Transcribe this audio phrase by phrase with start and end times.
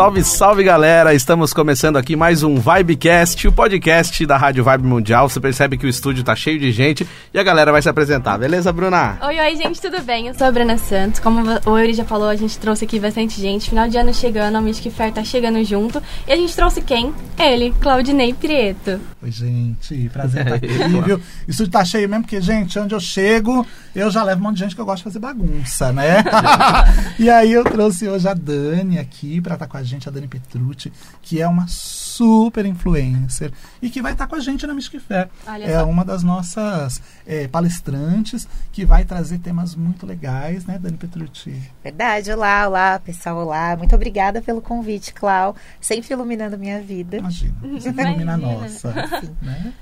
[0.00, 1.12] Salve, salve galera!
[1.12, 5.28] Estamos começando aqui mais um Vibecast, o podcast da Rádio Vibe Mundial.
[5.28, 8.38] Você percebe que o estúdio tá cheio de gente e a galera vai se apresentar,
[8.38, 9.18] beleza, Bruna?
[9.20, 10.28] Oi, oi, gente, tudo bem?
[10.28, 11.20] Eu sou a Bruna Santos.
[11.20, 13.68] Como o Yuri já falou, a gente trouxe aqui bastante gente.
[13.68, 16.02] Final de ano chegando, a Mystic Fair tá chegando junto.
[16.26, 17.12] E a gente trouxe quem?
[17.38, 18.98] Ele, Claudinei Prieto.
[19.22, 20.66] Oi, gente, prazer estar aqui,
[21.04, 21.16] viu?
[21.16, 24.54] O estúdio tá cheio mesmo, porque, gente, onde eu chego, eu já levo um monte
[24.54, 26.24] de gente que eu gosto de fazer bagunça, né?
[27.18, 30.28] e aí eu trouxe hoje a Dani aqui pra estar com a gente, a Dani
[30.28, 35.00] Petrucci, que é uma super influencer e que vai estar com a gente na Mystic
[35.00, 35.28] Fair.
[35.46, 35.86] Olha é só.
[35.86, 41.54] uma das nossas é, palestrantes que vai trazer temas muito legais, né, Dani Petrucci?
[41.82, 43.76] Verdade, olá, olá, pessoal, olá.
[43.76, 45.56] Muito obrigada pelo convite, Clau.
[45.80, 47.18] Sempre iluminando minha vida.
[47.18, 48.94] Imagina, você ilumina a nossa.
[49.40, 49.72] Né?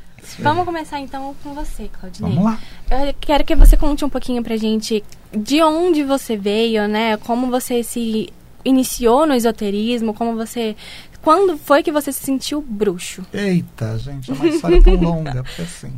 [0.40, 2.34] Vamos começar então com você, Claudinei.
[2.34, 2.58] Vamos lá.
[2.90, 7.16] Eu quero que você conte um pouquinho pra gente de onde você veio, né?
[7.18, 8.32] Como você se
[8.68, 10.76] iniciou no esoterismo, como você.
[11.22, 13.22] Quando foi que você se sentiu bruxo?
[13.32, 15.92] Eita, gente, é uma história tão longa, porque assim.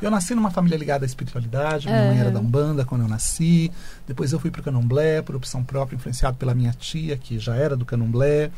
[0.00, 3.70] Eu nasci numa família ligada à espiritualidade, minha mãe era da Umbanda quando eu nasci.
[4.06, 7.56] Depois eu fui para o Candomblé, por opção própria, influenciado pela minha tia, que já
[7.56, 8.50] era do Candomblé.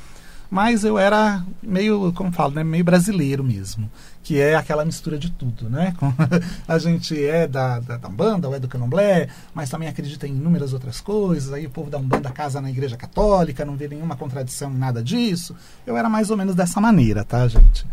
[0.51, 3.91] Mas eu era meio, como falo, né, meio brasileiro mesmo,
[4.23, 5.95] que é aquela mistura de tudo, né?
[6.69, 10.33] A gente é da, da, da Umbanda ou é do Candomblé, mas também acredita em
[10.33, 11.53] inúmeras outras coisas.
[11.53, 15.03] Aí o povo da Umbanda casa na igreja católica, não vê nenhuma contradição em nada
[15.03, 15.57] disso.
[15.87, 17.87] Eu era mais ou menos dessa maneira, tá, gente?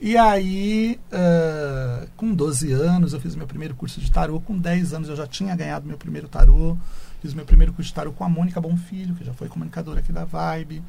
[0.00, 4.40] E aí, ah, com 12 anos, eu fiz meu primeiro curso de tarô.
[4.40, 6.76] Com 10 anos, eu já tinha ganhado meu primeiro tarô.
[7.20, 10.12] Fiz meu primeiro curso de tarô com a Mônica Bonfilho, que já foi comunicadora aqui
[10.12, 10.82] da Vibe.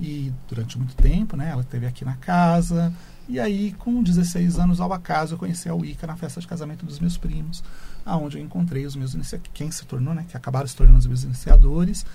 [0.00, 1.50] E durante muito tempo, né?
[1.50, 2.92] Ela esteve aqui na casa.
[3.28, 6.86] E aí, com 16 anos, ao acaso, eu conheci a Wicca na festa de casamento
[6.86, 7.62] dos meus primos,
[8.04, 10.24] aonde eu encontrei os meus iniciadores, quem se tornou, né?
[10.26, 12.06] Que acabaram se tornando os meus iniciadores.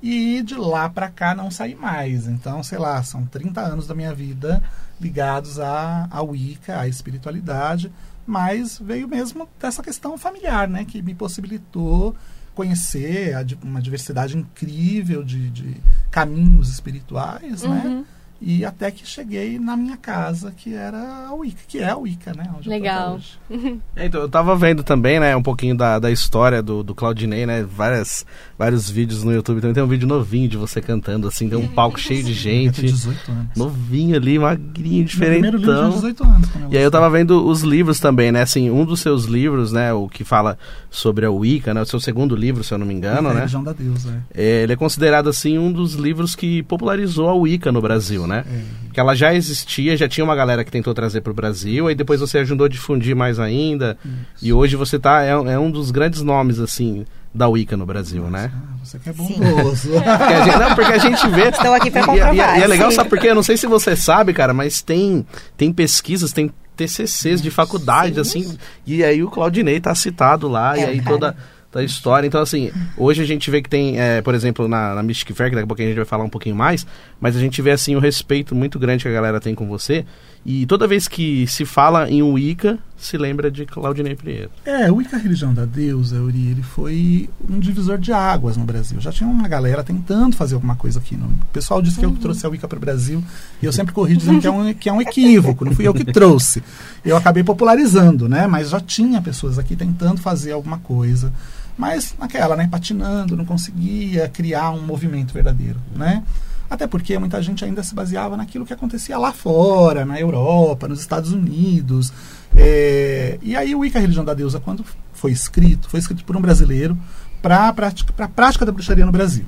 [0.00, 2.28] E de lá pra cá não saí mais.
[2.28, 4.62] Então, sei lá, são 30 anos da minha vida
[5.00, 7.92] ligados à, à Wicca, à espiritualidade,
[8.26, 10.84] mas veio mesmo dessa questão familiar, né?
[10.84, 12.14] Que me possibilitou
[12.54, 15.76] conhecer uma diversidade incrível de, de
[16.10, 18.04] caminhos espirituais, né?
[18.40, 22.32] E até que cheguei na minha casa, que era a Wicca, que é a Wicca,
[22.32, 22.44] né?
[22.56, 23.14] Onde eu tô até Legal.
[23.16, 23.38] hoje.
[23.96, 27.44] É, então, eu tava vendo também, né, um pouquinho da, da história do, do Claudinei,
[27.44, 28.24] né, várias,
[28.58, 29.60] vários vídeos no YouTube.
[29.60, 32.36] Também tem um vídeo novinho de você cantando, assim, tem um palco cheio de Eu
[32.36, 32.80] gente.
[32.80, 33.46] tenho 18 anos.
[33.56, 35.90] Novinho ali, magrinho, Meu primeiro livro tinha diferentão.
[35.90, 36.48] 18 anos.
[36.70, 38.42] E aí eu tava vendo os livros também, né?
[38.42, 39.92] Assim, um dos seus livros, né?
[39.92, 40.56] O que fala
[40.88, 41.82] sobre a Wicca, né?
[41.82, 43.40] O seu segundo livro, se eu não me engano, A né?
[43.40, 44.42] religião da deusa, é.
[44.42, 48.29] É, ele é considerado, assim, um dos livros que popularizou a Wicca no Brasil, né?
[48.38, 48.90] É.
[48.92, 52.20] Que ela já existia, já tinha uma galera que tentou trazer pro Brasil, aí depois
[52.20, 53.96] você ajudou a difundir mais ainda.
[54.42, 58.24] E hoje você tá, é, é um dos grandes nomes, assim, da Wicca no Brasil,
[58.28, 58.50] né?
[58.52, 59.38] Ah, você que é Sim.
[59.38, 59.90] bondoso.
[59.94, 61.48] Porque a gente, não, porque a gente vê.
[61.50, 62.96] Estou aqui pra E- e- comprovar, E, e é legal, sim.
[62.96, 63.28] sabe por quê?
[63.30, 65.24] Eu não sei se você sabe, cara, mas tem,
[65.56, 70.80] tem pesquisas, tem TCCs de faculdade, assim, e aí o Claudinei tá citado lá, e
[70.80, 71.10] É, aí cara.
[71.10, 71.36] toda
[71.74, 72.26] a história.
[72.26, 75.50] Então, assim, hoje a gente vê que tem, é, por exemplo, na, na Mystic Fair,
[75.50, 76.86] que daqui a pouco a gente vai falar um pouquinho mais,
[77.20, 80.04] mas a gente vê, assim, o respeito muito grande que a galera tem com você,
[80.44, 84.50] e toda vez que se fala em Wicca, se lembra de Claudinei Prieto.
[84.64, 88.64] É, o Wicca, a religião da deusa, Uri, ele foi um divisor de águas no
[88.64, 88.98] Brasil.
[89.00, 91.14] Já tinha uma galera tentando fazer alguma coisa aqui.
[91.14, 91.26] No...
[91.26, 93.22] O pessoal disse que eu trouxe a Wicca para o Brasil
[93.62, 95.92] e eu sempre corri dizendo que é, um, que é um equívoco, não fui eu
[95.92, 96.62] que trouxe.
[97.04, 98.46] Eu acabei popularizando, né?
[98.46, 101.32] Mas já tinha pessoas aqui tentando fazer alguma coisa.
[101.80, 102.68] Mas naquela, né?
[102.70, 106.22] Patinando, não conseguia criar um movimento verdadeiro, né?
[106.68, 111.00] Até porque muita gente ainda se baseava naquilo que acontecia lá fora, na Europa, nos
[111.00, 112.12] Estados Unidos.
[112.54, 116.36] É, e aí o Wicca, a religião da deusa, quando foi escrito, foi escrito por
[116.36, 116.98] um brasileiro
[117.40, 119.46] para a prática, pra prática da bruxaria no Brasil.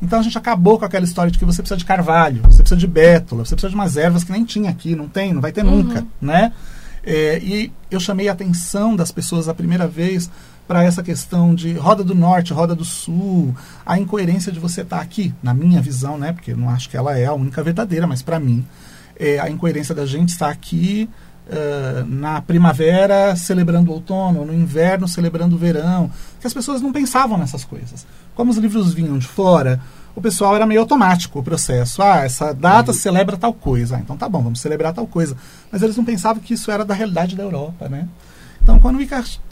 [0.00, 2.78] Então a gente acabou com aquela história de que você precisa de carvalho, você precisa
[2.78, 5.50] de bétula, você precisa de umas ervas que nem tinha aqui, não tem, não vai
[5.50, 6.52] ter nunca, né?
[7.04, 10.30] É, e eu chamei a atenção das pessoas a primeira vez
[10.72, 13.54] para essa questão de roda do norte, roda do sul,
[13.84, 16.32] a incoerência de você estar aqui, na minha visão, né?
[16.32, 18.64] Porque eu não acho que ela é a única verdadeira, mas para mim,
[19.14, 21.10] é, a incoerência da gente estar aqui
[21.50, 26.10] ah, na primavera celebrando o outono, no inverno celebrando o verão,
[26.40, 28.06] que as pessoas não pensavam nessas coisas.
[28.34, 29.78] Como os livros vinham de fora,
[30.16, 32.00] o pessoal era meio automático o processo.
[32.00, 33.96] Ah, essa data celebra tal coisa.
[33.96, 35.36] Ah, então tá bom, vamos celebrar tal coisa.
[35.70, 38.08] Mas eles não pensavam que isso era da realidade da Europa, né?
[38.62, 38.98] Então, quando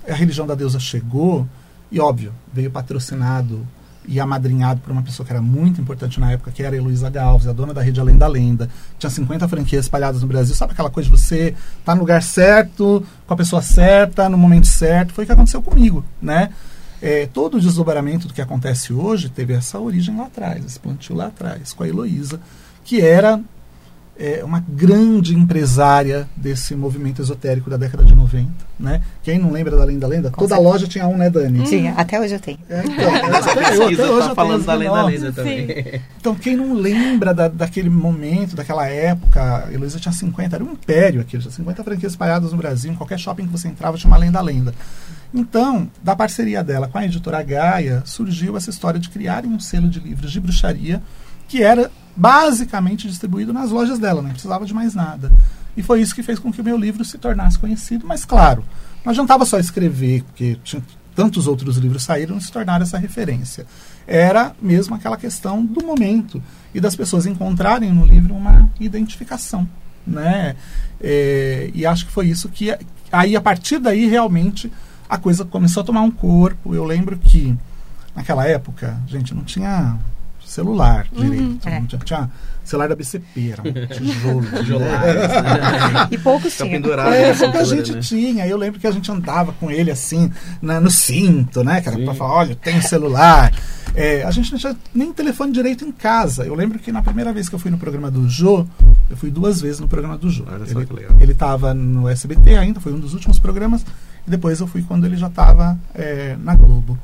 [0.08, 1.46] a religião da deusa chegou,
[1.90, 3.66] e óbvio, veio patrocinado
[4.06, 7.10] e amadrinhado por uma pessoa que era muito importante na época, que era a Heloísa
[7.10, 8.70] Galves, a dona da rede Além da Lenda.
[8.98, 10.54] Tinha 50 franquias espalhadas no Brasil.
[10.54, 11.54] Sabe aquela coisa de você
[11.84, 15.12] tá no lugar certo, com a pessoa certa, no momento certo?
[15.12, 16.50] Foi o que aconteceu comigo, né?
[17.02, 21.16] É, todo o desdobramento do que acontece hoje teve essa origem lá atrás, esse plantio
[21.16, 22.40] lá atrás, com a Heloísa,
[22.84, 23.40] que era
[24.20, 28.50] é, uma grande empresária desse movimento esotérico da década de 90.
[28.78, 29.00] Né?
[29.22, 30.30] Quem não lembra da Lenda Lenda?
[30.30, 30.70] Com Toda certeza.
[30.70, 31.64] loja tinha um, né, Dani?
[31.64, 32.58] Tinha, até hoje eu tenho.
[32.68, 36.00] É, então, até, eu, até hoje tá falando da Lenda Lenda também.
[36.20, 40.72] Então, quem não lembra da, daquele momento, daquela época, a Heloísa tinha 50, era um
[40.72, 44.10] império aquilo, tinha 50 franquias espalhadas no Brasil, em qualquer shopping que você entrava tinha
[44.10, 44.74] uma Lenda Lenda.
[45.32, 49.88] Então, da parceria dela com a editora Gaia, surgiu essa história de criarem um selo
[49.88, 51.00] de livros de bruxaria
[51.48, 55.32] que era basicamente distribuído nas lojas dela, não precisava de mais nada.
[55.76, 58.64] E foi isso que fez com que o meu livro se tornasse conhecido, mas claro,
[59.04, 60.82] não adiantava só escrever, porque tinha,
[61.14, 63.66] tantos outros livros saíram e se tornaram essa referência.
[64.06, 66.42] Era mesmo aquela questão do momento
[66.74, 69.68] e das pessoas encontrarem no livro uma identificação.
[70.06, 70.56] Né?
[71.00, 72.76] É, e acho que foi isso que.
[73.12, 74.72] Aí, a partir daí, realmente,
[75.08, 76.74] a coisa começou a tomar um corpo.
[76.74, 77.56] Eu lembro que,
[78.14, 79.98] naquela época, gente, não tinha
[80.50, 81.30] celular uhum.
[81.30, 81.68] direito.
[81.68, 81.80] É.
[81.86, 82.30] Tinha, tinha,
[82.64, 84.42] celular da BCP, era um tijolo.
[84.62, 86.08] Tijolar.
[86.10, 86.70] e poucos tinham.
[86.70, 88.00] Pendurado é, pouca gente né?
[88.00, 88.46] tinha.
[88.46, 90.30] Eu lembro que a gente andava com ele assim,
[90.60, 91.80] na, no cinto, né?
[91.80, 93.52] Que era pra falar, olha, tem celular.
[93.94, 96.44] É, a gente não tinha nem telefone direito em casa.
[96.44, 98.66] Eu lembro que na primeira vez que eu fui no programa do Jô,
[99.08, 100.44] eu fui duas vezes no programa do Jô.
[101.20, 103.84] Ele estava no SBT ainda, foi um dos últimos programas.
[104.26, 106.98] E depois eu fui quando ele já estava é, na Globo.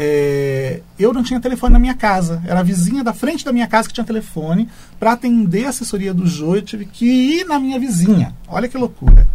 [0.00, 2.40] É, eu não tinha telefone na minha casa.
[2.46, 4.68] Era a vizinha da frente da minha casa que tinha telefone.
[4.96, 8.32] Para atender a assessoria do Jô, eu tive que ir na minha vizinha.
[8.46, 9.26] Olha que loucura.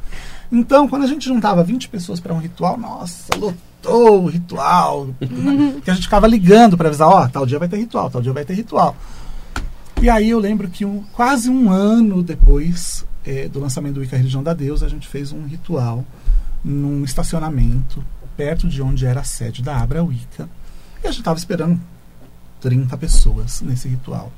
[0.49, 5.09] Então, quando a gente juntava 20 pessoas para um ritual, nossa, lotou o ritual.
[5.83, 8.21] que a gente ficava ligando para avisar: ó, oh, tal dia vai ter ritual, tal
[8.21, 8.95] dia vai ter ritual.
[10.01, 14.15] E aí eu lembro que um, quase um ano depois é, do lançamento do Ica
[14.15, 16.05] Religião da Deus, a gente fez um ritual
[16.63, 18.01] num estacionamento
[18.35, 20.49] perto de onde era a sede da Abra Wicca.
[21.03, 21.79] E a gente estava esperando
[22.61, 24.31] 30 pessoas nesse ritual.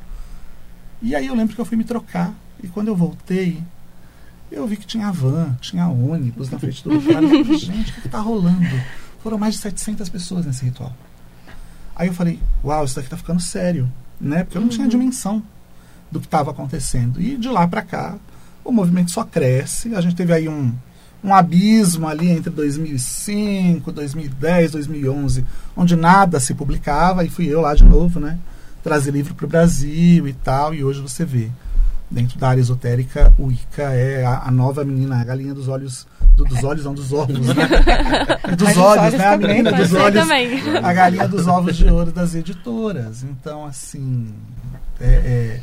[1.02, 2.34] E aí eu lembro que eu fui me trocar.
[2.64, 3.62] E quando eu voltei,
[4.52, 7.22] eu vi que tinha van, tinha ônibus na frente do lugar.
[7.58, 8.82] gente, o que está rolando?
[9.22, 10.96] Foram mais de 700 pessoas nesse ritual.
[11.96, 13.92] Aí eu falei, uau, isso daqui está ficando sério.
[14.20, 14.44] Né?
[14.44, 14.90] Porque eu não tinha uhum.
[14.90, 15.44] dimensão
[16.12, 17.22] do que estava acontecendo.
[17.22, 18.18] E de lá para cá,
[18.64, 19.94] o movimento só cresce.
[19.94, 20.74] A gente teve aí um,
[21.26, 25.44] um abismo ali entre 2005, 2010, 2011,
[25.76, 28.38] onde nada se publicava, e fui eu lá de novo, né?
[28.84, 31.50] Trazer livro para o Brasil e tal, e hoje você vê.
[32.12, 36.06] Dentro da área esotérica, o Ica é a, a nova menina, a galinha dos olhos.
[36.36, 37.56] Do, dos olhos, não, dos ovos, né?
[38.56, 39.26] dos olhos, né?
[39.26, 40.30] A menina dos olhos.
[40.84, 43.24] A galinha dos ovos de ouro das editoras.
[43.24, 44.32] Então, assim.
[45.02, 45.60] É, é,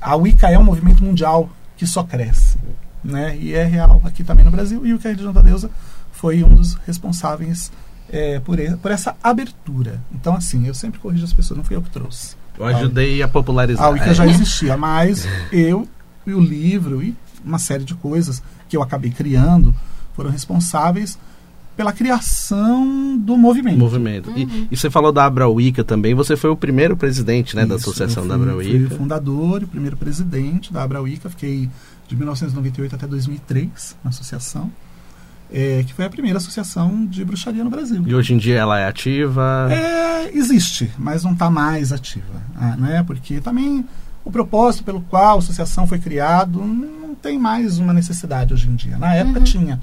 [0.00, 2.56] a Wicca é um movimento mundial que só cresce
[3.04, 3.36] né?
[3.38, 4.84] E é real aqui também no Brasil.
[4.86, 5.70] E o que a religião da deusa
[6.12, 7.70] foi um dos responsáveis
[8.10, 10.00] é, por, por essa abertura.
[10.12, 12.36] Então, assim, eu sempre corrijo as pessoas, não fui eu que trouxe.
[12.58, 13.84] Eu ajudei a popularizar.
[13.84, 15.88] A Wicca já existia, mas eu
[16.26, 19.74] e o livro e uma série de coisas que eu acabei criando
[20.14, 21.18] foram responsáveis
[21.76, 23.78] pela criação do movimento.
[23.78, 24.30] Movimento.
[24.30, 24.36] Uhum.
[24.36, 26.14] E, e, você falou da Abra Wicca também.
[26.14, 28.88] Você foi o primeiro presidente né, Isso, da associação fui, da Abra Wicca.
[28.88, 31.28] Fui o fundador e o primeiro presidente da Abra Wicca.
[31.28, 31.68] Fiquei
[32.06, 34.70] de 1998 até 2003 na associação.
[35.52, 38.02] É, que foi a primeira associação de bruxaria no Brasil.
[38.06, 39.68] E hoje em dia ela é ativa?
[39.70, 42.42] É, existe, mas não está mais ativa.
[42.56, 43.04] Ah, né?
[43.06, 43.84] Porque também
[44.24, 48.74] o propósito pelo qual a associação foi criado não tem mais uma necessidade hoje em
[48.74, 48.96] dia.
[48.96, 49.44] Na época uhum.
[49.44, 49.80] tinha,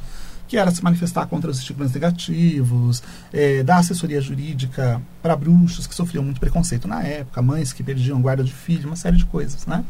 [0.52, 5.96] que era se manifestar contra os estigmas negativos, é, dar assessoria jurídica para bruxos que
[5.96, 9.66] sofriam muito preconceito na época, mães que perdiam guarda de filho, uma série de coisas,
[9.66, 9.86] né?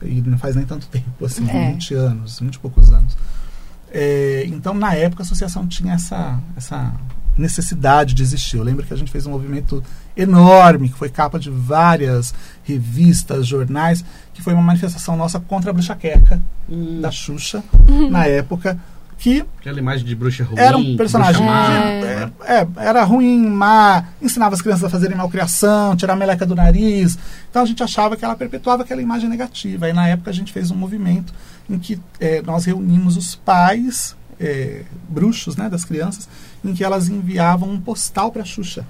[0.00, 1.72] e não faz nem tanto tempo, assim, é.
[1.72, 3.18] 20 anos, 20 e poucos anos.
[3.90, 6.94] É, então, na época, a associação tinha essa, essa
[7.36, 8.58] necessidade de existir.
[8.58, 9.82] Eu lembro que a gente fez um movimento
[10.16, 12.32] enorme, que foi capa de várias
[12.62, 17.00] revistas, jornais, que foi uma manifestação nossa contra a bruxa queca hum.
[17.00, 18.06] da Xuxa, uhum.
[18.10, 18.78] na época,
[19.18, 24.08] que aquela imagem de bruxa ruim era um personagem má, é, é, era ruim má
[24.20, 27.18] ensinava as crianças a fazerem malcriação tirar a meleca do nariz.
[27.50, 29.88] Então a gente achava que ela perpetuava aquela imagem negativa.
[29.88, 31.32] E na época a gente fez um movimento
[31.68, 36.28] em que é, nós reunimos os pais é, bruxos né das crianças
[36.62, 38.84] em que elas enviavam um postal para Xuxa.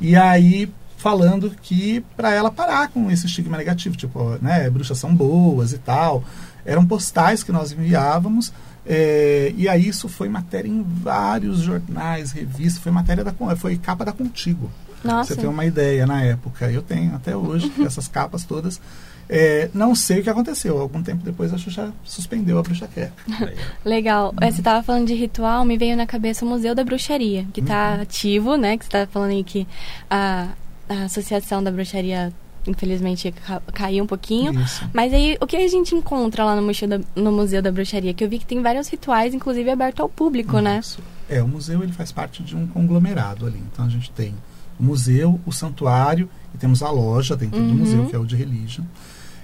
[0.00, 5.14] E aí falando que para ela parar com esse estigma negativo tipo né bruxas são
[5.14, 6.24] boas e tal.
[6.64, 8.52] Eram postais que nós enviávamos
[8.88, 14.02] é, e aí isso foi matéria em vários jornais, revistas, foi matéria da foi capa
[14.02, 14.70] da Contigo.
[15.04, 15.34] Nossa.
[15.34, 16.70] Você tem uma ideia na época.
[16.70, 18.80] Eu tenho até hoje essas capas todas.
[19.28, 20.80] É, não sei o que aconteceu.
[20.80, 23.12] Algum tempo depois a Xuxa suspendeu a bruxa quer.
[23.84, 24.34] Legal.
[24.40, 27.60] É, Você estava falando de ritual, me veio na cabeça o Museu da Bruxaria, que
[27.60, 28.78] está ativo, né?
[28.78, 29.68] Que você estava falando aí que
[30.10, 30.48] a,
[30.88, 32.32] a Associação da Bruxaria,
[32.68, 34.52] infelizmente, ca- caiu um pouquinho.
[34.60, 34.88] Isso.
[34.92, 38.14] Mas aí, o que a gente encontra lá no Museu, da, no Museu da Bruxaria?
[38.14, 40.78] Que eu vi que tem vários rituais, inclusive aberto ao público, né?
[40.80, 41.00] Isso.
[41.28, 43.62] É, o museu ele faz parte de um conglomerado ali.
[43.72, 44.34] Então a gente tem
[44.78, 47.74] o museu, o santuário e temos a loja dentro do Uhum.
[47.74, 48.84] museu, que é o de Religion.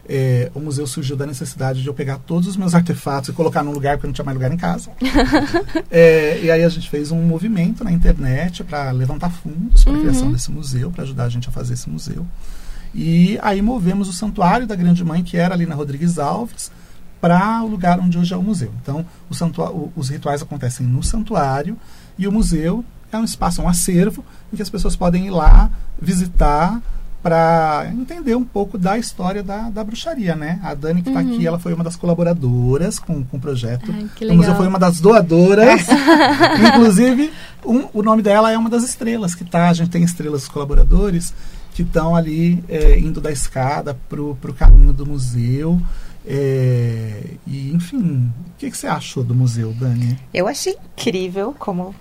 [0.06, 3.62] É, o museu surgiu da necessidade de eu pegar todos os meus artefatos e colocar
[3.62, 4.90] num lugar porque não tinha mais lugar em casa.
[5.90, 9.96] É, e aí a gente fez um movimento na internet para levantar fundos para a
[9.96, 10.02] Uhum.
[10.02, 12.26] criação desse museu, para ajudar a gente a fazer esse museu.
[12.94, 16.70] E aí movemos o santuário da Grande Mãe, que era ali na Rodrigues Alves,
[17.20, 18.72] para o lugar onde hoje é o museu.
[18.82, 21.76] Então, o os rituais acontecem no santuário
[22.18, 25.70] e o museu é um espaço, um acervo, em que as pessoas podem ir lá
[26.00, 26.80] visitar
[27.22, 30.60] para entender um pouco da história da, da bruxaria, né?
[30.62, 33.90] A Dani que está aqui, ela foi uma das colaboradoras com, com o projeto.
[33.94, 34.56] Ai, que O museu legal.
[34.58, 35.86] foi uma das doadoras.
[36.68, 37.32] Inclusive,
[37.64, 39.70] um- o nome dela é uma das estrelas que tá.
[39.70, 41.32] A gente tem estrelas dos colaboradores
[41.74, 45.78] que estão ali é, indo da escada pro, pro caminho do museu.
[46.26, 50.18] É, e, enfim, o que, que você achou do museu, Dani?
[50.32, 51.94] Eu achei incrível como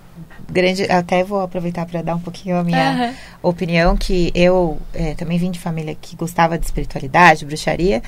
[0.49, 0.83] grande.
[0.83, 3.13] Até vou aproveitar para dar um pouquinho a minha Aham.
[3.41, 8.01] opinião, que eu eh, também vim de família que gostava de espiritualidade, bruxaria,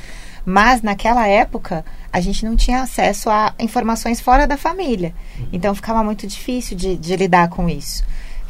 [0.45, 5.13] mas naquela época a gente não tinha acesso a informações fora da família.
[5.51, 8.03] Então ficava muito difícil de, de lidar com isso.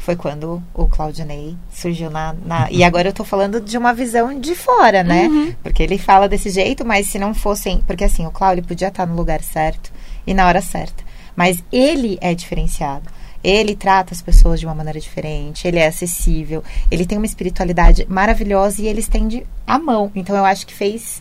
[0.06, 4.38] Foi quando o Claudinei surgiu na, na- E agora eu tô falando de uma visão
[4.38, 5.26] de fora, né?
[5.64, 7.82] Porque ele fala desse jeito, mas se não fossem.
[7.88, 9.92] Porque assim, o Cláudio podia estar no lugar certo
[10.24, 11.02] e na hora certa.
[11.34, 13.10] Mas ele é diferenciado.
[13.42, 18.06] Ele trata as pessoas de uma maneira diferente, ele é acessível, ele tem uma espiritualidade
[18.08, 20.12] maravilhosa e ele estende a mão.
[20.14, 21.20] Então eu acho que fez.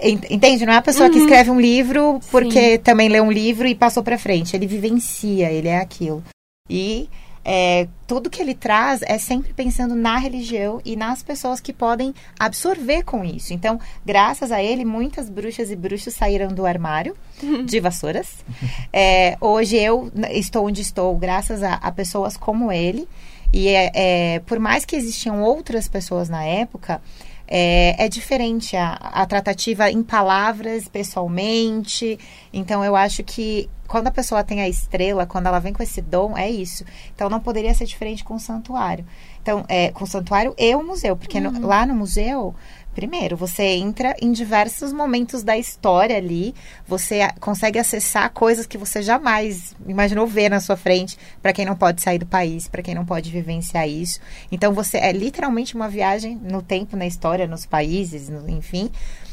[0.00, 0.64] en- Entende?
[0.64, 4.04] Não é a pessoa que escreve um livro porque também leu um livro e passou
[4.04, 4.54] pra frente.
[4.54, 6.22] Ele vivencia, ele é aquilo.
[6.70, 7.08] E
[7.48, 12.12] é, tudo que ele traz é sempre pensando na religião e nas pessoas que podem
[12.36, 13.54] absorver com isso.
[13.54, 17.16] Então, graças a ele, muitas bruxas e bruxos saíram do armário
[17.64, 18.44] de vassouras.
[18.92, 23.08] É, hoje eu estou onde estou graças a, a pessoas como ele.
[23.52, 27.00] E é, é, por mais que existiam outras pessoas na época,
[27.48, 32.18] é, é diferente a, a tratativa em palavras, pessoalmente.
[32.52, 36.02] Então, eu acho que quando a pessoa tem a estrela, quando ela vem com esse
[36.02, 36.84] dom, é isso.
[37.14, 39.06] Então, não poderia ser diferente com o santuário.
[39.40, 41.16] Então, é, com o santuário e o museu.
[41.16, 42.54] Porque no- lá no museu,
[42.96, 46.54] primeiro, você entra em diversos momentos da história ali.
[46.88, 51.18] Você consegue acessar coisas que você jamais imaginou ver na sua frente.
[51.42, 54.18] Para quem não pode sair do país, para quem não pode vivenciar isso.
[54.50, 58.90] Então, você é literalmente uma viagem no tempo, na história, nos países, no- enfim.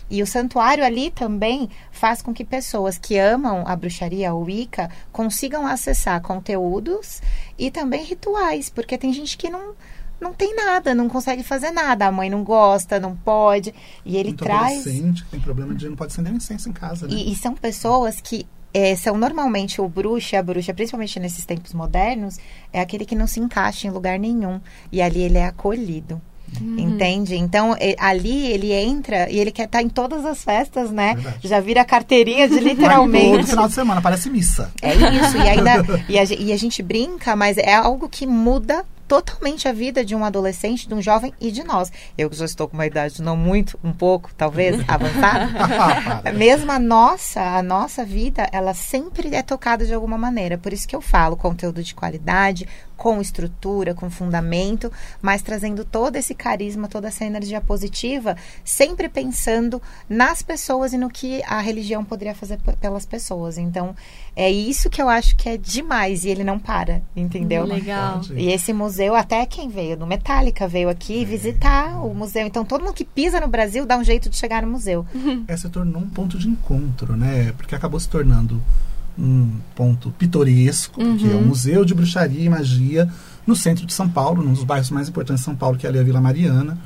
[0.10, 4.89] E o santuário ali também faz com que pessoas que amam a bruxaria, a Wicca,
[5.10, 7.22] consigam acessar conteúdos
[7.58, 9.74] e também rituais, porque tem gente que não
[10.23, 13.73] não tem nada, não consegue fazer nada, a mãe não gosta, não pode,
[14.05, 17.07] e ele Muito traz adolescente que tem problema de não pode acender incenso em casa,
[17.07, 17.13] né?
[17.13, 21.45] e, e são pessoas que é, são normalmente o bruxo e a bruxa, principalmente nesses
[21.45, 22.39] tempos modernos,
[22.71, 24.59] é aquele que não se encaixa em lugar nenhum.
[24.91, 26.19] E ali ele é acolhido.
[26.61, 27.35] Entende?
[27.35, 31.15] Então, ali ele entra e ele quer estar em todas as festas, né?
[31.15, 31.47] Verdade.
[31.47, 33.49] Já vira carteirinha de Vai todo literalmente.
[33.49, 34.71] final de semana, parece missa.
[34.81, 38.85] É isso, e ainda e a, e a gente brinca, mas é algo que muda
[39.22, 41.91] totalmente a vida de um adolescente, de um jovem e de nós.
[42.17, 46.32] Eu que já estou com uma idade não muito, um pouco, talvez, avançada.
[46.32, 50.58] Mesmo a nossa, a nossa vida, ela sempre é tocada de alguma maneira.
[50.58, 56.15] Por isso que eu falo conteúdo de qualidade, com estrutura, com fundamento, mas trazendo todo
[56.15, 62.03] esse carisma, toda essa energia positiva, sempre pensando nas pessoas e no que a religião
[62.03, 63.57] poderia fazer pelas pessoas.
[63.57, 63.95] Então,
[64.35, 67.65] é isso que eu acho que é demais e ele não para, entendeu?
[67.65, 68.19] Legal.
[68.19, 68.33] Pode.
[68.33, 72.45] E esse museu, até quem veio do Metallica veio aqui visitar o museu.
[72.45, 75.05] Então, todo mundo que pisa no Brasil dá um jeito de chegar no museu.
[75.47, 77.51] É, se tornou um ponto de encontro, né?
[77.57, 78.62] Porque acabou se tornando
[79.17, 83.10] um ponto pitoresco, que é um museu de bruxaria e magia
[83.46, 85.89] no centro de São Paulo, num dos bairros mais importantes de São Paulo, que é
[85.89, 86.77] ali a Vila Mariana.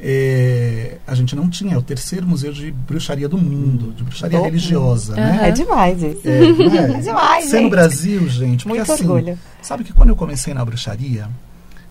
[0.00, 4.40] É, a gente não tinha, é o terceiro museu de bruxaria do mundo, de bruxaria
[4.40, 5.48] religiosa, né?
[5.48, 6.20] É demais isso.
[6.24, 6.98] É, é?
[6.98, 7.70] É demais, Ser no gente.
[7.70, 9.38] Brasil, gente, porque Muito assim, orgulho.
[9.60, 11.28] sabe que quando eu comecei na bruxaria,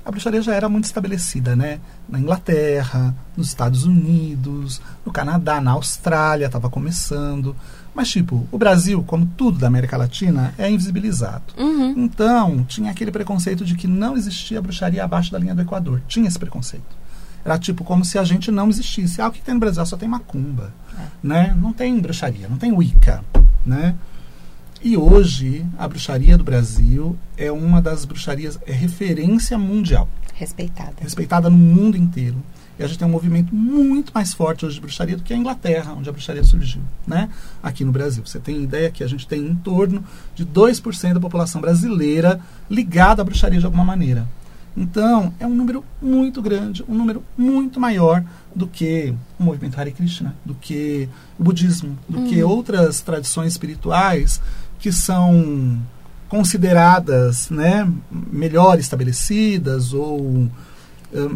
[0.06, 1.82] a bruxaria já era muito estabelecida, né?
[2.08, 7.54] Na Inglaterra, nos Estados Unidos, no Canadá, na Austrália, estava começando.
[7.98, 11.46] Mas, tipo, o Brasil, como tudo da América Latina, é invisibilizado.
[11.58, 11.96] Uhum.
[11.98, 16.00] Então, tinha aquele preconceito de que não existia bruxaria abaixo da linha do Equador.
[16.08, 16.96] Tinha esse preconceito.
[17.44, 19.20] Era tipo como se a gente não existisse.
[19.20, 19.84] Ah, o que tem no Brasil?
[19.84, 20.72] Só tem macumba.
[21.24, 21.58] Né?
[21.60, 23.24] Não tem bruxaria, não tem Wicca.
[23.66, 23.96] Né?
[24.84, 30.94] E hoje, a bruxaria do Brasil é uma das bruxarias, é referência mundial Respeitada.
[31.00, 32.38] respeitada no mundo inteiro.
[32.80, 35.38] E a gente tem um movimento muito mais forte hoje de bruxaria do que a
[35.38, 37.30] Inglaterra, onde a bruxaria surgiu, né?
[37.62, 38.24] Aqui no Brasil.
[38.26, 40.04] Você tem ideia que a gente tem em torno
[40.36, 44.28] de 2% da população brasileira ligada à bruxaria de alguma maneira.
[44.76, 48.24] Então, é um número muito grande, um número muito maior
[48.56, 54.40] do que o movimento Hare Krishna, do que o budismo, do que outras tradições espirituais
[54.78, 55.82] que são
[56.30, 60.48] consideradas né, melhor estabelecidas ou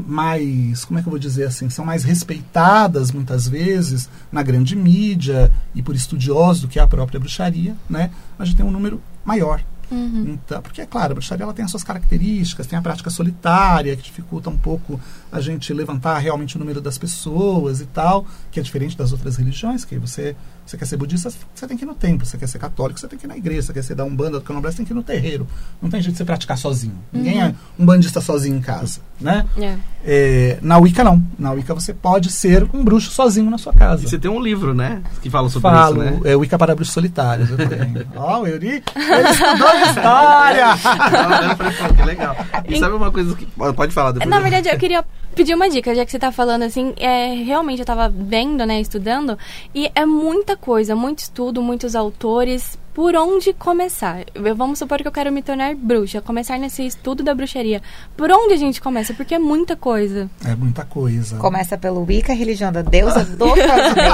[0.05, 4.75] mais, como é que eu vou dizer assim, são mais respeitadas muitas vezes na grande
[4.75, 8.11] mídia e por estudiosos do que a própria bruxaria, né?
[8.37, 9.63] A gente tem um número maior.
[9.93, 13.95] Então, porque é claro, a bruxaria ela tem as suas características, tem a prática solitária
[13.95, 14.99] que dificulta um pouco
[15.31, 19.37] a gente levantar realmente o número das pessoas e tal, que é diferente das outras
[19.37, 20.35] religiões, que você
[20.65, 23.07] você quer ser budista, você tem que ir no templo, você quer ser católico, você
[23.07, 24.93] tem que ir na igreja, você quer ser da Umbanda, do Candomblé, você tem que
[24.93, 25.45] ir no terreiro.
[25.81, 26.93] Não tem jeito de você praticar sozinho.
[27.11, 29.45] Ninguém é um bandista sozinho em casa, né?
[29.57, 29.77] É.
[30.05, 31.21] É, na Wicca não.
[31.37, 34.05] Na Wicca você pode ser um bruxo sozinho na sua casa.
[34.05, 35.01] E você tem um livro, né?
[35.21, 36.31] Que fala sobre Falo, isso, né?
[36.31, 37.49] é Wicca para bruxos solitários.
[37.49, 38.07] Eu tenho.
[38.15, 40.71] Ó, o Euri, ele estudou história!
[40.71, 42.35] Eu falei, pô, que legal.
[42.67, 43.45] E sabe uma coisa que.
[43.45, 44.29] Pode falar depois.
[44.29, 45.03] Na verdade, eu queria
[45.35, 48.79] pedir uma dica, já que você tá falando assim, é, realmente eu tava vendo, né,
[48.79, 49.37] estudando,
[49.73, 52.77] e é muita coisa, muito estudo, muitos autores.
[52.93, 54.25] Por onde começar?
[54.35, 57.81] Eu- vamos supor que eu quero me tornar bruxa, começar nesse estudo da bruxaria.
[58.17, 59.13] Por onde a gente começa?
[59.13, 60.29] Porque é muita coisa.
[60.45, 61.37] É muita coisa.
[61.37, 64.09] Começa pelo Wicca, religião da deusa do Cosney.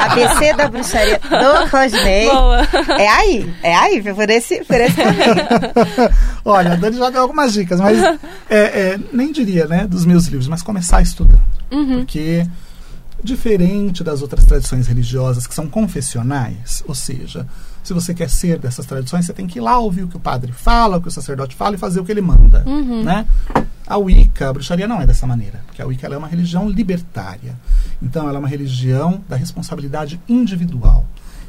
[0.00, 2.26] ABC da bruxaria do Cosney.
[2.28, 2.60] Boa.
[2.98, 5.34] É aí, é aí, por esse, por esse caminho.
[6.44, 8.58] Olha, a Dani já deu algumas dicas, mas é,
[8.94, 11.40] é, nem diria, né, dos meus livros, mas começar estudando.
[11.96, 12.44] Porque,
[13.22, 17.46] diferente das outras tradições religiosas que são confessionais, ou seja,
[17.90, 20.20] se você quer ser dessas tradições, você tem que ir lá ouvir o que o
[20.20, 22.64] padre fala, o que o sacerdote fala e fazer o que ele manda,
[23.04, 23.26] né?
[23.84, 26.68] A Wicca, a bruxaria não é dessa maneira, porque a Wicca ela é uma religião
[26.68, 27.56] libertária.
[28.00, 31.04] Então, ela é uma religião da responsabilidade individual.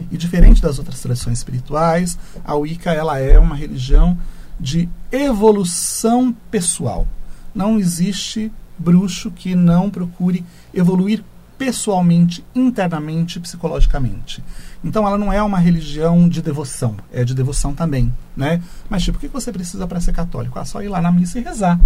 [0.09, 4.17] E diferente das outras tradições espirituais, a Wicca ela é uma religião
[4.59, 7.07] de evolução pessoal.
[7.53, 11.23] Não existe bruxo que não procure evoluir
[11.65, 14.43] pessoalmente, internamente, psicologicamente.
[14.83, 18.59] Então ela não é uma religião de devoção, é de devoção também, né?
[18.89, 20.57] Mas tipo, o que você precisa para ser católico?
[20.57, 21.79] Ah, só ir lá na missa e rezar.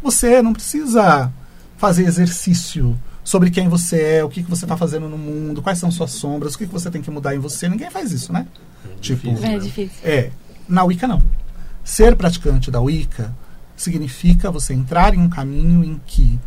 [0.00, 1.32] Você não precisa
[1.76, 5.78] fazer exercício sobre quem você é, o que, que você está fazendo no mundo, quais
[5.80, 7.68] são suas sombras, o que, que você tem que mudar em você.
[7.68, 8.46] Ninguém faz isso, né?
[9.00, 9.58] Tipo, difícil, É né?
[9.58, 9.98] difícil.
[10.04, 10.30] é,
[10.68, 11.20] na Wicca não.
[11.82, 13.34] Ser praticante da Wicca
[13.76, 16.38] significa você entrar em um caminho em que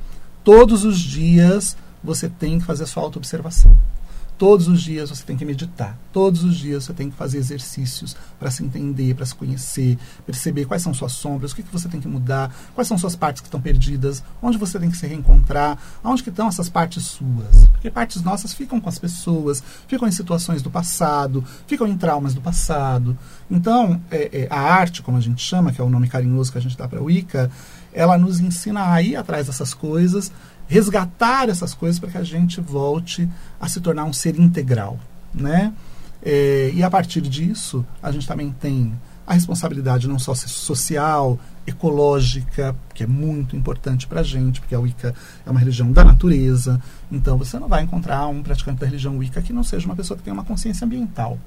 [0.42, 3.76] todos os dias você tem que fazer a sua autoobservação.
[4.38, 5.98] Todos os dias você tem que meditar.
[6.12, 10.66] Todos os dias você tem que fazer exercícios para se entender, para se conhecer, perceber
[10.66, 13.42] quais são suas sombras, o que, que você tem que mudar, quais são suas partes
[13.42, 17.66] que estão perdidas, onde você tem que se reencontrar, aonde que estão essas partes suas.
[17.72, 22.34] Porque partes nossas ficam com as pessoas, ficam em situações do passado, ficam em traumas
[22.34, 23.18] do passado.
[23.50, 26.58] Então, é, é, a arte, como a gente chama, que é o nome carinhoso que
[26.58, 27.50] a gente dá para a Wicca,
[27.94, 30.30] ela nos ensina a ir atrás dessas coisas,
[30.68, 35.00] resgatar essas coisas para que a gente volte a se tornar um ser integral,
[35.34, 35.74] né?
[36.24, 38.94] É, e a partir disso, a gente também tem
[39.28, 44.80] a responsabilidade não só social, ecológica, que é muito importante para a gente, porque a
[44.80, 46.80] Wicca é uma religião da natureza.
[47.12, 50.16] Então, você não vai encontrar um praticante da religião Wicca que não seja uma pessoa
[50.18, 51.40] que tenha uma consciência ambiental.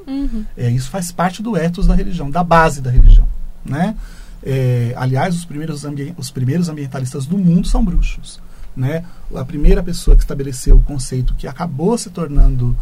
[0.56, 3.28] É, isso faz parte do ethos da religião, da base da religião,
[3.64, 3.94] né?
[4.42, 5.84] É, aliás, os primeiros,
[6.16, 8.40] os primeiros ambientalistas do mundo são bruxos.
[8.78, 9.04] Né?
[9.34, 12.76] A primeira pessoa que estabeleceu o conceito que acabou se tornando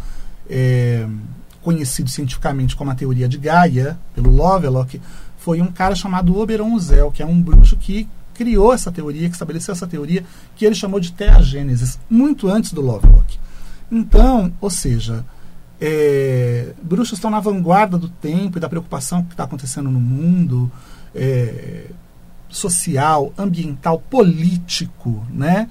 [0.47, 1.07] é,
[1.63, 5.01] conhecido cientificamente como a teoria de Gaia, pelo Lovelock,
[5.39, 9.33] foi um cara chamado Oberon Uzel, que é um bruxo que criou essa teoria, que
[9.33, 10.23] estabeleceu essa teoria,
[10.55, 13.39] que ele chamou de teagênesis, muito antes do Lovelock.
[13.91, 15.25] Então, ou seja,
[15.81, 20.71] é, bruxos estão na vanguarda do tempo e da preocupação que está acontecendo no mundo
[21.15, 21.89] é,
[22.49, 25.69] social, ambiental, político, né?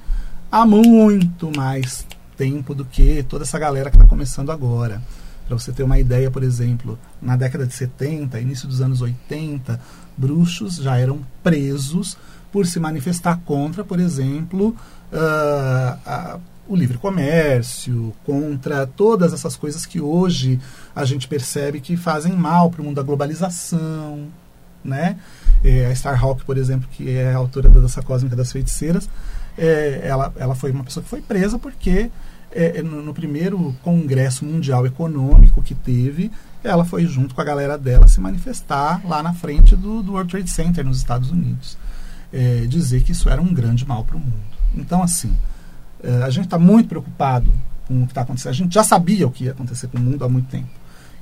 [0.51, 5.03] Há muito mais tempo do que toda essa galera que está começando agora.
[5.47, 9.81] Para você ter uma ideia, por exemplo, na década de 70, início dos anos 80,
[10.17, 12.17] bruxos já eram presos
[12.51, 14.75] por se manifestar contra, por exemplo,
[15.13, 20.61] ah, a o livre comércio, contra todas essas coisas que hoje
[20.95, 24.27] a gente percebe que fazem mal para o mundo da globalização,
[24.87, 25.17] né?
[25.65, 29.09] É, a Starhawk, por exemplo, que é a autora da Dança Cósmica das Feiticeiras,
[29.59, 32.11] é, ela, ela foi uma pessoa que foi presa porque
[32.53, 36.31] é, no, no, primeiro Congresso Mundial Econômico que teve,
[36.63, 40.31] ela foi junto com a galera dela se manifestar lá na frente do, do World
[40.31, 41.77] Trade Center nos Estados Unidos,
[42.33, 44.57] é, dizer que isso era um grande mal para o mundo.
[44.75, 45.33] Então, assim,
[46.03, 47.53] é, a gente está muito preocupado
[47.87, 48.51] com o que está acontecendo.
[48.51, 50.69] A gente já sabia o que ia acontecer com o mundo há muito tempo.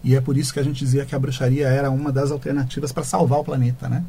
[0.04, 2.92] E é por isso que a gente dizia que a bruxaria era uma das alternativas
[2.92, 4.04] para salvar o planeta, né?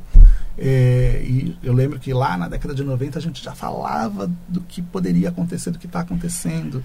[0.57, 4.59] É, e eu lembro que lá na década de 90 a gente já falava do
[4.61, 6.83] que poderia acontecer, do que está acontecendo.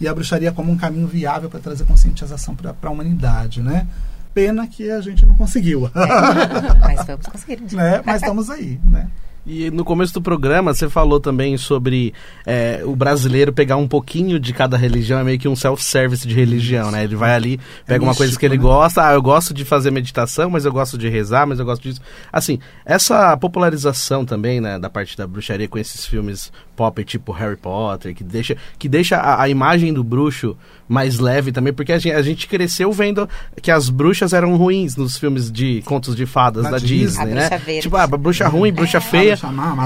[0.00, 3.86] E a bruxaria como um caminho viável para trazer conscientização para a humanidade, né?
[4.32, 5.90] Pena que a gente não conseguiu.
[5.94, 7.62] É, mas vamos conseguir.
[7.74, 8.00] Né?
[8.04, 9.08] Mas estamos aí, né?
[9.44, 12.14] E no começo do programa você falou também sobre
[12.46, 16.34] é, o brasileiro pegar um pouquinho de cada religião, é meio que um self-service de
[16.34, 17.02] religião, né?
[17.02, 18.62] Ele vai ali, pega é uma místico, coisa que ele né?
[18.62, 21.82] gosta, ah, eu gosto de fazer meditação, mas eu gosto de rezar, mas eu gosto
[21.82, 22.00] disso.
[22.32, 27.56] Assim, essa popularização também, né, da parte da bruxaria com esses filmes pop tipo Harry
[27.56, 30.56] Potter, que deixa, que deixa a, a imagem do bruxo
[30.88, 33.28] mais leve também, porque a gente, a gente cresceu vendo
[33.60, 37.34] que as bruxas eram ruins nos filmes de contos de fadas da, da Disney, Disney
[37.34, 37.80] né?
[37.80, 39.00] Tipo, ah, bruxa ruim, bruxa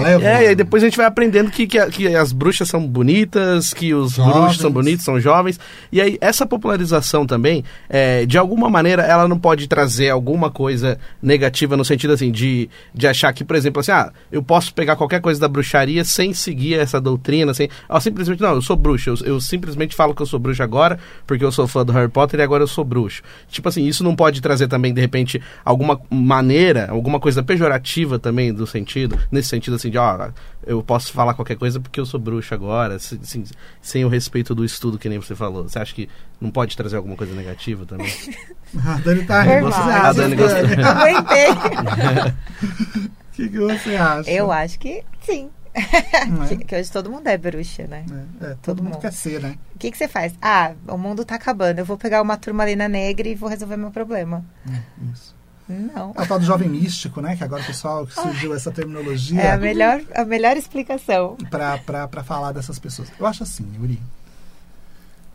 [0.02, 0.28] é, feia.
[0.28, 3.72] É, e aí depois a gente vai aprendendo que, que, que as bruxas são bonitas,
[3.72, 4.34] que os jovens.
[4.34, 5.58] bruxos são bonitos, são jovens.
[5.90, 10.98] E aí essa popularização também, é, de alguma maneira, ela não pode trazer alguma coisa
[11.22, 14.96] negativa no sentido assim de, de achar que, por exemplo, assim, ah, eu posso pegar
[14.96, 19.10] qualquer coisa da bruxaria sem seguir essa doutrina, assim, ó, simplesmente, não, eu sou bruxo,
[19.10, 22.10] eu, eu simplesmente falo que eu sou bruxo agora, porque eu sou fã do Harry
[22.10, 23.22] Potter e agora eu sou bruxo.
[23.48, 28.52] Tipo assim, isso não pode trazer também, de repente, alguma maneira, alguma coisa pejorativa também
[28.52, 30.30] do sentido, nesse sentido assim de, ó,
[30.66, 33.44] eu posso falar qualquer coisa porque eu sou bruxo agora, assim,
[33.80, 35.64] sem o respeito do estudo que nem você falou.
[35.64, 36.08] Você acha que
[36.40, 38.12] não pode trazer alguma coisa negativa também?
[38.84, 39.68] a Dani tá rindo.
[39.72, 40.60] A Dani gostou.
[40.84, 41.50] Aguentei.
[41.50, 44.30] O que, que você acha?
[44.30, 45.50] Eu acho que sim.
[45.76, 46.46] É?
[46.56, 48.06] que, que, hoje todo mundo é bruxa, né?
[48.40, 49.58] É, é todo, todo mundo, mundo, quer ser, né?
[49.74, 50.34] O que, que você faz?
[50.40, 51.78] Ah, o mundo tá acabando.
[51.78, 54.42] Eu vou pegar uma turmalina negra e vou resolver meu problema.
[54.66, 54.80] É,
[55.12, 55.35] isso.
[55.68, 56.12] Não.
[56.14, 57.36] É o tal do jovem místico, né?
[57.36, 59.40] Que agora o pessoal que surgiu essa terminologia.
[59.40, 61.36] É a melhor, a melhor explicação.
[61.50, 63.12] Para falar dessas pessoas.
[63.18, 64.00] Eu acho assim, Yuri.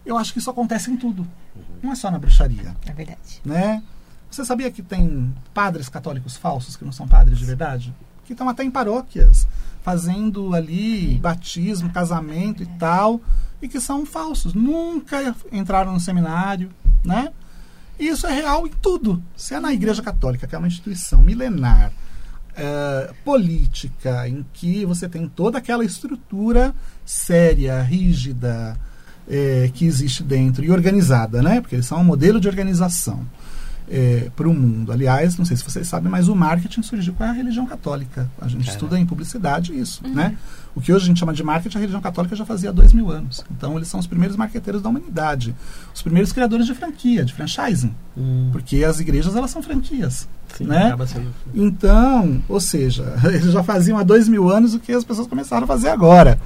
[0.05, 1.27] Eu acho que isso acontece em tudo.
[1.83, 2.75] Não é só na bruxaria.
[2.85, 3.41] É verdade.
[3.43, 3.83] Né?
[4.29, 7.93] Você sabia que tem padres católicos falsos que não são padres de verdade?
[8.25, 9.45] Que estão até em paróquias
[9.83, 13.19] fazendo ali batismo, casamento e tal,
[13.61, 14.53] e que são falsos.
[14.53, 16.71] Nunca entraram no seminário,
[17.03, 17.33] né?
[18.01, 19.21] E isso é real em tudo.
[19.37, 21.91] Se é na Igreja Católica, que é uma instituição milenar,
[22.55, 26.73] é, política, em que você tem toda aquela estrutura
[27.05, 28.75] séria, rígida,
[29.29, 31.61] é, que existe dentro e organizada, né?
[31.61, 33.23] Porque eles são um modelo de organização
[33.91, 34.91] é, para o mundo.
[34.91, 38.31] Aliás, não sei se vocês sabem, mas o marketing surgiu com a religião católica.
[38.39, 40.13] A gente estuda em publicidade isso, uhum.
[40.13, 40.37] né?
[40.73, 43.11] O que hoje a gente chama de marketing, a religião católica já fazia dois mil
[43.11, 43.43] anos.
[43.51, 45.53] Então, eles são os primeiros marqueteiros da humanidade.
[45.93, 47.93] Os primeiros criadores de franquia, de franchising.
[48.15, 48.49] Uhum.
[48.53, 50.29] Porque as igrejas, elas são franquias.
[50.57, 50.95] Sim, né?
[51.53, 55.65] Então, ou seja, eles já faziam há dois mil anos o que as pessoas começaram
[55.65, 56.39] a fazer agora.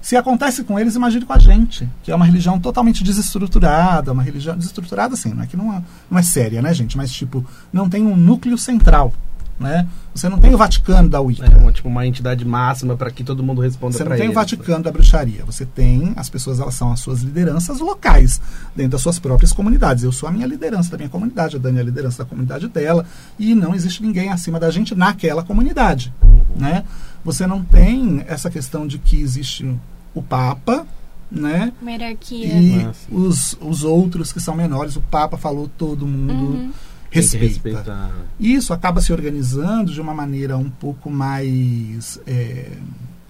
[0.00, 4.22] Se acontece com eles, imagine com a gente, que é uma religião totalmente desestruturada, uma
[4.22, 7.44] religião desestruturada assim, não é que não é, não é séria, né, gente, mas tipo,
[7.72, 9.12] não tem um núcleo central,
[9.58, 9.86] né?
[10.14, 11.46] Você não tem o Vaticano da Wicca.
[11.46, 14.30] É uma, tipo uma entidade máxima para que todo mundo responda Você não tem ele,
[14.30, 15.44] o Vaticano da bruxaria.
[15.44, 18.40] Você tem as pessoas, elas são as suas lideranças locais
[18.74, 20.04] dentro das suas próprias comunidades.
[20.04, 22.68] Eu sou a minha liderança da minha comunidade, a Dani é a liderança da comunidade
[22.68, 23.04] dela
[23.38, 26.12] e não existe ninguém acima da gente naquela comunidade,
[26.56, 26.84] né?
[27.28, 29.76] Você não tem essa questão de que existe
[30.14, 30.86] o Papa,
[31.30, 31.74] né?
[31.82, 32.46] Uma hierarquia.
[32.46, 36.72] E os, os outros que são menores, o Papa falou todo mundo uhum.
[37.10, 38.10] respeita.
[38.40, 42.70] Isso acaba se organizando de uma maneira um pouco mais é,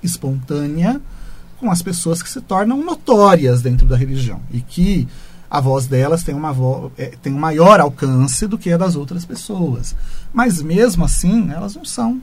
[0.01, 1.01] espontânea
[1.59, 5.09] com as pessoas que se tornam notórias dentro da religião e que
[5.51, 8.95] a voz delas tem, uma vo é, tem um maior alcance do que a das
[8.95, 9.97] outras pessoas.
[10.33, 12.23] Mas mesmo assim, elas não são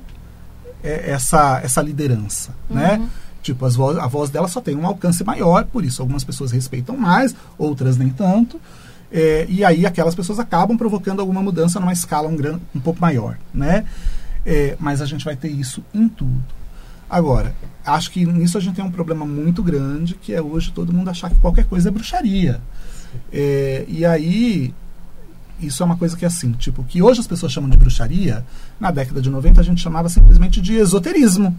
[0.85, 2.93] essa, essa liderança, né?
[2.93, 3.03] uhum.
[3.03, 3.09] né?
[3.41, 6.51] Tipo, as voz, a voz dela só tem um alcance maior, por isso algumas pessoas
[6.51, 8.59] respeitam mais, outras nem tanto.
[9.11, 12.99] É, e aí aquelas pessoas acabam provocando alguma mudança numa escala um, gran, um pouco
[12.99, 13.85] maior, né?
[14.43, 16.43] É, mas a gente vai ter isso em tudo.
[17.07, 20.91] Agora, acho que nisso a gente tem um problema muito grande, que é hoje todo
[20.91, 22.59] mundo achar que qualquer coisa é bruxaria.
[23.31, 24.73] É, e aí,
[25.59, 28.45] isso é uma coisa que é assim, tipo, que hoje as pessoas chamam de bruxaria,
[28.79, 31.55] na década de 90 a gente chamava simplesmente de esoterismo.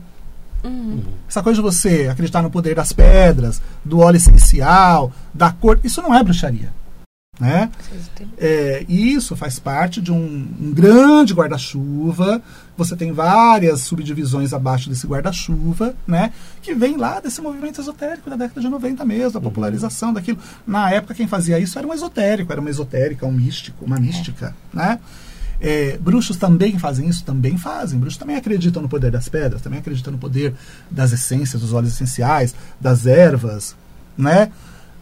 [1.29, 6.03] Essa coisa de você acreditar no poder das pedras, do óleo essencial, da cor, isso
[6.03, 6.73] não é bruxaria.
[7.39, 7.71] Né?
[8.39, 12.43] É, isso faz parte de um, um grande guarda-chuva.
[12.77, 16.33] Você tem várias subdivisões abaixo desse guarda-chuva, né?
[16.61, 20.39] Que vem lá desse movimento esotérico da década de 90 mesmo, da popularização daquilo.
[20.67, 24.55] Na época, quem fazia isso era um esotérico, era uma esotérica, um místico, uma mística,
[24.73, 24.99] né?
[25.59, 27.25] É, bruxos também fazem isso?
[27.25, 27.99] Também fazem.
[27.99, 30.55] Bruxos também acreditam no poder das pedras, também acreditam no poder
[30.91, 33.75] das essências, dos óleos essenciais, das ervas,
[34.17, 34.51] né?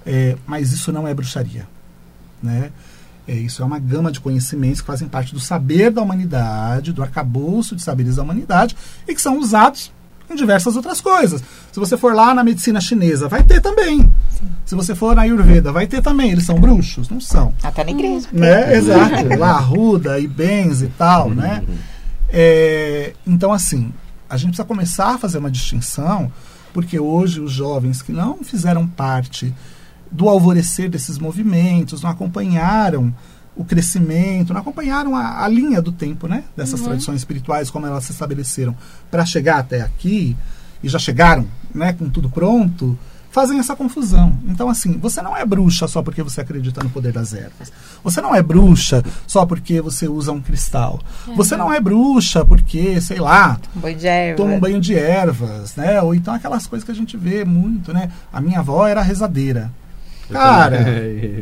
[0.07, 1.67] É, mas isso não é bruxaria.
[2.43, 2.71] Né?
[3.27, 7.03] É, isso é uma gama de conhecimentos que fazem parte do saber da humanidade, do
[7.03, 8.77] arcabouço de saberes da humanidade
[9.09, 9.91] e que são usados
[10.29, 11.43] em diversas outras coisas.
[11.73, 14.01] Se você for lá na medicina chinesa, vai ter também.
[14.31, 14.49] Sim.
[14.65, 16.33] Se você for na Ayurveda, vai ter também.
[16.33, 17.09] Eles são bruxos?
[17.09, 17.55] Não são.
[17.63, 18.29] Até na igreja.
[18.33, 18.77] Né?
[18.77, 19.39] Exato.
[19.39, 21.63] Lá, Ruda e Benz e tal, né?
[22.29, 23.93] É, então, assim,
[24.29, 26.33] a gente precisa começar a fazer uma distinção,
[26.73, 29.55] porque hoje os jovens que não fizeram parte
[30.15, 33.13] do alvorecer desses movimentos, não acompanharam
[33.57, 36.45] o crescimento, não acompanharam a, a linha do tempo, né?
[36.57, 36.87] Dessas uhum.
[36.87, 38.77] tradições espirituais, como elas se estabeleceram
[39.11, 40.37] para chegar até aqui,
[40.83, 42.97] e já chegaram, né, com tudo pronto,
[43.31, 44.37] fazem essa confusão.
[44.47, 47.73] Então, assim, você não é bruxa só porque você acredita no poder das ervas.
[48.05, 51.01] Você não é bruxa só porque você usa um cristal.
[51.27, 51.35] Uhum.
[51.35, 53.59] Você não é bruxa porque, sei lá,
[54.33, 56.01] um toma um banho de ervas, né?
[56.01, 58.11] Ou então aquelas coisas que a gente vê muito, né?
[58.33, 59.71] A minha avó era rezadeira.
[60.31, 60.77] Cara,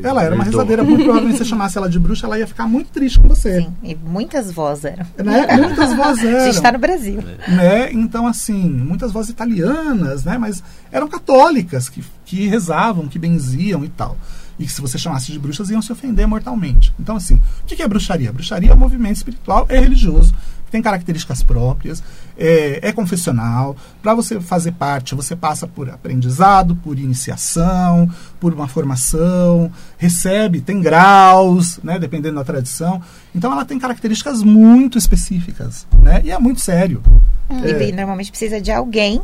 [0.02, 0.82] ela era uma rezadeira.
[0.82, 3.60] Muito provavelmente se você chamasse ela de bruxa, ela ia ficar muito triste com você.
[3.60, 5.06] Sim, e muitas vozes eram.
[5.24, 5.46] Né?
[5.56, 6.38] Muitas vozes eram.
[6.38, 7.22] A gente está no Brasil.
[7.48, 7.92] Né?
[7.92, 10.38] Então, assim, muitas vozes italianas, né?
[10.38, 14.16] Mas eram católicas, que, que rezavam, que benziam e tal.
[14.58, 16.92] E que se você chamasse de bruxas, iam se ofender mortalmente.
[17.00, 18.32] Então, assim, o que é bruxaria?
[18.32, 20.32] Bruxaria é um movimento espiritual e religioso
[20.72, 22.02] tem características próprias,
[22.36, 23.76] é, é confessional.
[24.02, 30.80] Para você fazer parte, você passa por aprendizado, por iniciação, por uma formação, recebe, tem
[30.80, 33.02] graus, né, dependendo da tradição.
[33.34, 37.02] Então ela tem características muito específicas, né, e é muito sério.
[37.50, 37.88] Hum, é.
[37.88, 39.20] E normalmente precisa de alguém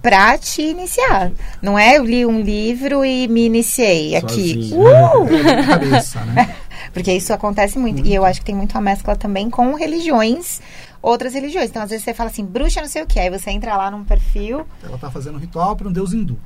[0.00, 1.32] para te iniciar.
[1.60, 4.70] Não é eu li um livro e me iniciei aqui.
[4.72, 5.34] Uh!
[5.34, 6.54] É, cabeça, né?
[6.92, 7.96] Porque isso acontece muito.
[7.96, 8.08] muito.
[8.08, 10.60] E eu acho que tem muito a mescla também com religiões,
[11.04, 11.68] outras religiões.
[11.68, 13.20] Então, às vezes você fala assim, bruxa não sei o que.
[13.20, 14.66] Aí você entra lá num perfil.
[14.82, 16.38] Ela tá fazendo um ritual para um deus hindu.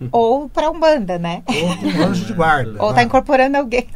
[0.12, 1.42] Ou para um banda, né?
[1.46, 2.82] Ou um anjo de guarda.
[2.82, 3.88] Ou tá incorporando alguém.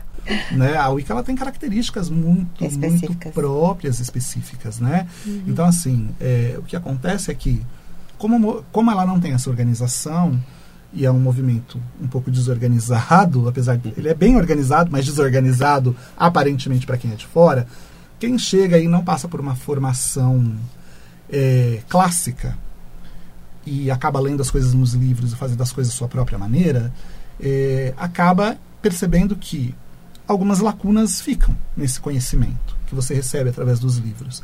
[0.51, 0.77] Né?
[0.77, 5.07] A Wicca ela tem características muito, muito próprias, específicas, né?
[5.27, 5.45] Uhum.
[5.47, 7.65] Então, assim, é, o que acontece é que,
[8.19, 10.39] como, como ela não tem essa organização,
[10.93, 15.97] e é um movimento um pouco desorganizado, apesar de ele é bem organizado, mas desorganizado
[16.17, 17.67] aparentemente para quem é de fora.
[18.21, 20.55] Quem chega aí não passa por uma formação
[21.29, 22.57] é, clássica
[23.65, 26.93] e acaba lendo as coisas nos livros e fazendo as coisas da sua própria maneira,
[27.41, 29.75] é, acaba percebendo que
[30.29, 34.43] algumas lacunas ficam nesse conhecimento que você recebe através dos livros.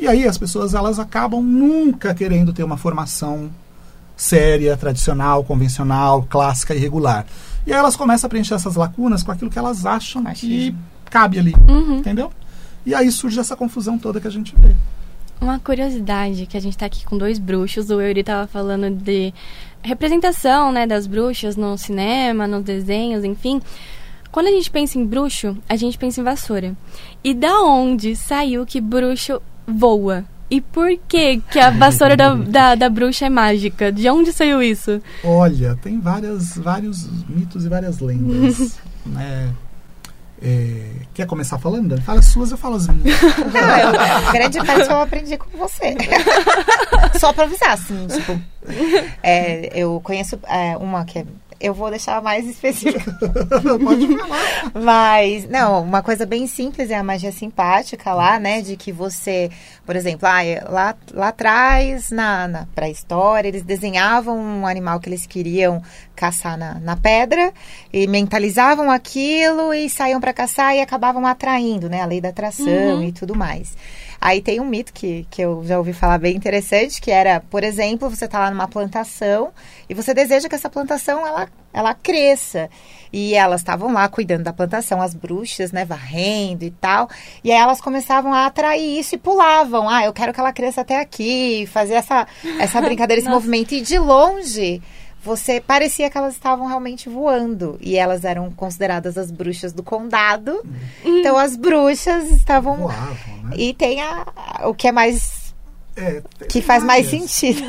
[0.00, 3.50] E aí as pessoas elas acabam nunca querendo ter uma formação
[4.16, 7.26] séria, tradicional, convencional, clássica e regular.
[7.66, 10.74] E aí elas começam a preencher essas lacunas com aquilo que elas acham que
[11.10, 11.98] cabe ali, uhum.
[11.98, 12.32] entendeu?
[12.88, 14.74] E aí surge essa confusão toda que a gente vê.
[15.38, 19.30] Uma curiosidade, que a gente está aqui com dois bruxos, o Yuri estava falando de
[19.82, 23.60] representação né, das bruxas no cinema, nos desenhos, enfim.
[24.32, 26.74] Quando a gente pensa em bruxo, a gente pensa em vassoura.
[27.22, 30.24] E da onde saiu que bruxo voa?
[30.50, 33.92] E por que, que a vassoura da, da, da, bruxa é mágica?
[33.92, 34.98] De onde saiu isso?
[35.22, 38.78] Olha, tem várias, vários mitos e várias lendas.
[39.04, 39.52] né?
[40.40, 42.00] É, quer começar falando?
[42.02, 43.20] Fala as suas, eu falo as minhas.
[43.52, 45.96] Não, eu, grande parte eu aprendi com você.
[47.18, 48.40] Só pra avisar, assim, tipo.
[49.22, 51.26] É, eu conheço é, uma que é
[51.60, 53.10] eu vou deixar mais específico.
[53.84, 54.72] Pode falar.
[54.74, 58.62] Mas, não, uma coisa bem simples é a magia simpática lá, né?
[58.62, 59.50] De que você,
[59.84, 65.08] por exemplo, ah, é, lá, lá atrás, na, na pré-história, eles desenhavam um animal que
[65.08, 65.82] eles queriam
[66.14, 67.52] caçar na, na pedra
[67.92, 72.02] e mentalizavam aquilo e saíam para caçar e acabavam atraindo, né?
[72.02, 73.02] A lei da atração uhum.
[73.02, 73.76] e tudo mais.
[74.20, 77.62] Aí tem um mito que, que eu já ouvi falar bem interessante, que era, por
[77.62, 79.52] exemplo, você está lá numa plantação
[79.88, 82.68] e você deseja que essa plantação ela, ela cresça.
[83.12, 87.08] E elas estavam lá cuidando da plantação, as bruxas, né, varrendo e tal.
[87.42, 89.88] E aí elas começavam a atrair isso e pulavam.
[89.88, 92.26] Ah, eu quero que ela cresça até aqui, fazer essa,
[92.58, 93.72] essa brincadeira, esse movimento.
[93.72, 94.82] E de longe
[95.24, 100.60] você parecia que elas estavam realmente voando e elas eram consideradas as bruxas do condado.
[100.64, 101.18] Hum.
[101.18, 103.56] Então as bruxas estavam Voavam, né?
[103.56, 104.24] e tem a,
[104.64, 105.54] o que é mais
[105.96, 107.60] é, que faz mais sentido.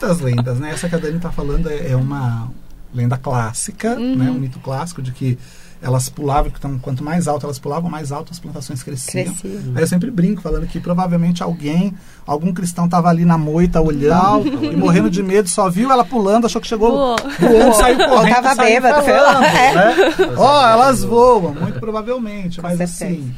[0.00, 0.70] muitas lendas, né?
[0.72, 2.50] Essa que a Dani está falando é, é uma
[2.94, 4.16] lenda clássica, Uhum.
[4.16, 4.30] né?
[4.30, 5.38] Um mito clássico de que
[5.82, 9.32] elas pulavam, então, quanto mais alto elas pulavam, mais alto as plantações cresciam.
[9.34, 9.60] Crescia.
[9.74, 11.94] Aí eu sempre brinco falando que provavelmente alguém,
[12.26, 16.44] algum cristão estava ali na moita olhando e morrendo de medo, só viu ela pulando,
[16.44, 19.46] achou que chegou voando, saiu correndo, tava e saiu bêbado, falando, lá.
[19.58, 19.74] É.
[19.74, 19.94] né?
[20.36, 23.04] Ó, elas voam, muito provavelmente, Com mas certeza.
[23.06, 23.34] assim,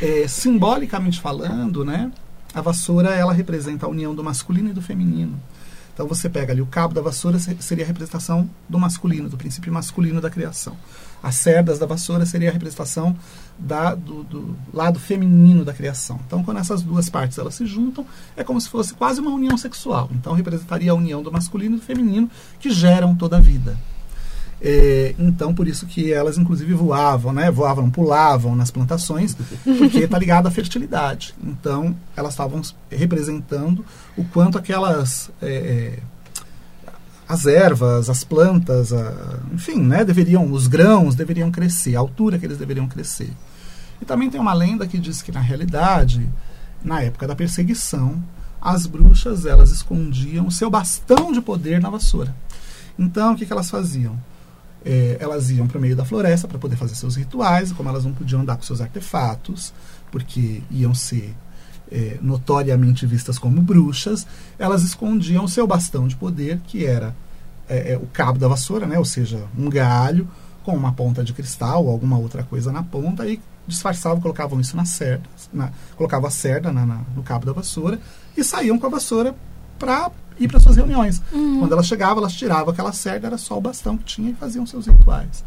[0.00, 2.10] é, simbolicamente falando, né,
[2.54, 5.40] a vassoura ela representa a união do masculino e do feminino.
[5.92, 9.36] Então você pega ali o cabo da vassoura se- seria a representação do masculino, do
[9.36, 10.76] princípio masculino da criação.
[11.24, 13.16] As cerdas da vassoura seria a representação
[13.58, 16.20] da, do, do lado feminino da criação.
[16.26, 18.06] Então quando essas duas partes elas se juntam,
[18.36, 20.10] é como se fosse quase uma união sexual.
[20.12, 23.74] Então representaria a união do masculino e do feminino que geram toda a vida.
[24.60, 27.50] É, então, por isso que elas, inclusive, voavam, né?
[27.50, 31.34] Voavam, pulavam nas plantações, porque está ligado à fertilidade.
[31.42, 33.84] Então, elas estavam representando
[34.16, 35.30] o quanto aquelas...
[35.42, 35.98] é, é,
[37.28, 42.46] as ervas, as plantas, a- enfim, né, deveriam, os grãos deveriam crescer, a altura que
[42.46, 43.32] eles deveriam crescer.
[44.00, 46.28] E também tem uma lenda que diz que, na realidade,
[46.84, 48.22] na época da perseguição,
[48.60, 52.34] as bruxas, elas escondiam o seu bastão de poder na vassoura.
[52.98, 54.18] Então, o que, que elas faziam?
[54.84, 58.04] É, elas iam para o meio da floresta para poder fazer seus rituais, como elas
[58.04, 59.72] não podiam andar com seus artefatos,
[60.10, 61.34] porque iam ser
[61.94, 64.26] é, notoriamente vistas como bruxas,
[64.58, 67.14] elas escondiam o seu bastão de poder, que era
[67.68, 68.98] é, é, o cabo da vassoura, né?
[68.98, 70.28] ou seja, um galho
[70.64, 74.76] com uma ponta de cristal ou alguma outra coisa na ponta, e disfarçavam, colocavam isso
[74.76, 77.98] na cerda, na, colocavam a cerda na- na- no cabo da vassoura
[78.36, 79.34] e saíam com a vassoura
[79.78, 81.22] para ir para suas reuniões.
[81.30, 84.66] Quando elas chegavam, elas tiravam aquela cerda, era só o bastão que tinha e faziam
[84.66, 85.44] seus rituais.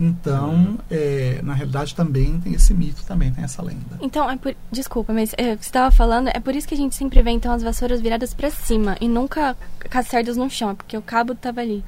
[0.00, 3.98] Então, é, na realidade, também tem esse mito, também tem essa lenda.
[4.00, 4.56] Então, é por...
[4.72, 7.20] desculpa, mas é, o que você estava falando, é por isso que a gente sempre
[7.22, 9.54] vê então as vassouras viradas pra cima e nunca
[9.92, 11.84] com as cerdas no chão, é porque o cabo tava ali.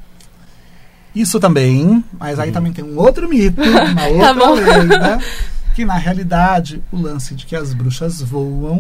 [1.15, 4.55] Isso também, mas aí também tem um outro mito, uma Tá outra bom.
[4.55, 5.19] lenda,
[5.75, 8.79] que na realidade o lance de que as bruxas voam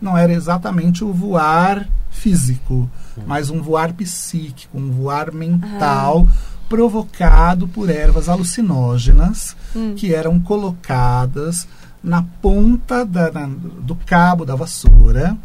[0.00, 2.88] não era exatamente o voar físico,
[3.26, 6.26] mas um voar psíquico, um voar mental
[6.70, 9.94] provocado por ervas alucinógenas Hum.
[9.96, 11.66] que eram colocadas
[12.02, 13.46] na ponta da- na-
[13.82, 15.36] do cabo da vassoura,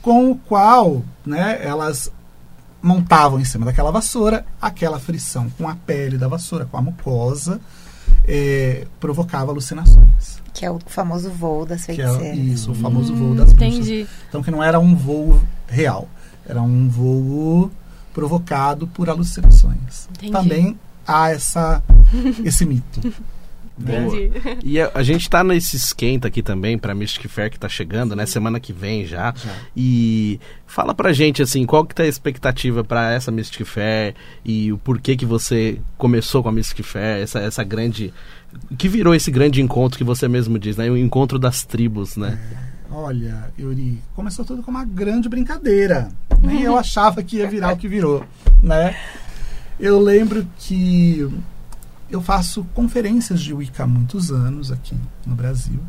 [0.00, 2.10] com o qual né, elas
[2.82, 7.60] montavam em cima daquela vassoura, aquela frição com a pele da vassoura, com a mucosa,
[8.26, 10.40] eh, provocava alucinações.
[10.54, 12.38] Que é o famoso voo das é feiticeiras.
[12.38, 13.74] isso, o famoso voo Hum, das bruxas.
[13.76, 14.06] Entendi.
[14.28, 16.08] Então que não era um voo real,
[16.48, 17.70] era um voo
[18.12, 20.08] provocado por alucinações.
[20.12, 20.32] Entendi.
[20.32, 21.82] Também há essa,
[22.44, 23.00] esse mito.
[23.80, 24.30] Entendi.
[24.62, 28.14] E a, a gente tá nesse esquenta aqui também pra Mystic Fair que tá chegando,
[28.14, 28.26] né?
[28.26, 29.34] Semana que vem já.
[29.74, 34.70] E fala pra gente, assim, qual que tá a expectativa pra essa Mystic Fair e
[34.72, 38.12] o porquê que você começou com a Mystic Fair, essa, essa grande...
[38.76, 40.90] Que virou esse grande encontro que você mesmo diz, né?
[40.90, 42.38] O encontro das tribos, né?
[42.90, 46.08] Olha, Yuri, começou tudo com uma grande brincadeira.
[46.42, 48.24] Nem eu achava que ia virar o que virou,
[48.62, 48.96] né?
[49.78, 51.26] Eu lembro que
[52.10, 55.80] eu faço conferências de Wicca há muitos anos aqui no Brasil.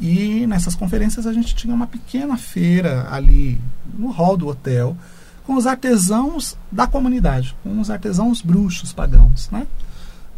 [0.00, 3.60] E nessas conferências a gente tinha uma pequena feira ali
[3.96, 4.96] no hall do hotel
[5.44, 9.66] com os artesãos da comunidade, com os artesãos bruxos pagãos, né?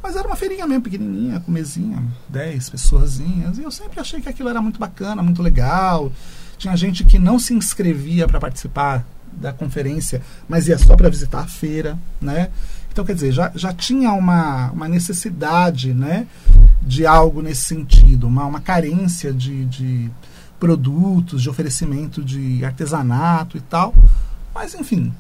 [0.04, 3.56] Mas era uma feirinha mesmo, pequenininha, com mesinha, 10 pessoazinhas.
[3.56, 6.12] E eu sempre achei que aquilo era muito bacana, muito legal.
[6.58, 11.40] Tinha gente que não se inscrevia para participar da conferência, mas ia só para visitar
[11.40, 12.50] a feira, né?
[12.92, 16.26] Então, quer dizer, já, já tinha uma, uma necessidade, né?
[16.82, 20.10] De algo nesse sentido, uma, uma carência de, de
[20.60, 23.94] produtos, de oferecimento de artesanato e tal.
[24.54, 25.10] Mas, enfim,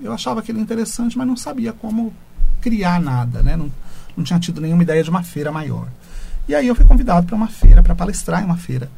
[0.00, 2.14] eu achava aquilo interessante, mas não sabia como
[2.60, 3.56] criar nada, né?
[3.56, 3.68] Não,
[4.16, 5.88] não tinha tido nenhuma ideia de uma feira maior.
[6.48, 8.90] E aí eu fui convidado para uma feira, para palestrar em uma feira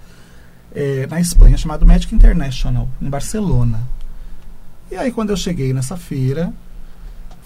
[0.75, 3.81] eh, na Espanha, chamada Magic International, em Barcelona.
[4.91, 6.53] E aí quando eu cheguei nessa feira,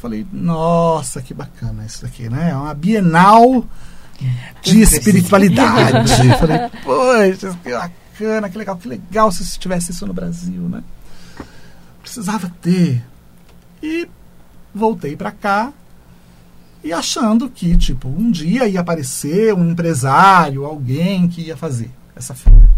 [0.00, 2.50] falei, nossa, que bacana isso daqui, né?
[2.50, 3.64] É uma Bienal
[4.62, 6.10] de espiritualidade.
[6.38, 10.82] falei, poxa, que bacana, que legal, que legal se tivesse isso no Brasil, né?
[12.02, 13.02] Precisava ter.
[13.82, 14.08] E
[14.74, 15.72] voltei para cá
[16.82, 22.34] e achando que, tipo, um dia ia aparecer um empresário, alguém que ia fazer essa
[22.34, 22.70] feira.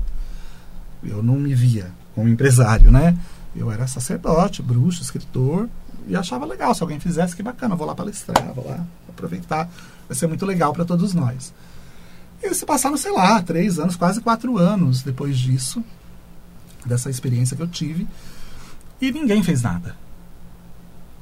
[1.03, 3.17] Eu não me via como empresário, né?
[3.55, 5.69] Eu era sacerdote, bruxo, escritor,
[6.07, 6.75] e achava legal.
[6.75, 9.71] Se alguém fizesse, que bacana, vou lá palestrar, vou lá aproveitar,
[10.09, 11.53] vai ser muito legal para todos nós.
[12.43, 15.83] E se passaram, sei lá, três anos, quase quatro anos depois disso,
[16.85, 18.07] dessa experiência que eu tive,
[19.01, 19.97] e ninguém fez nada.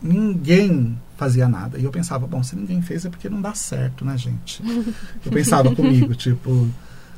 [0.02, 1.78] ninguém fazia nada.
[1.78, 4.62] E eu pensava, bom, se ninguém fez é porque não dá certo, né, gente?
[5.22, 6.66] Eu pensava comigo, tipo,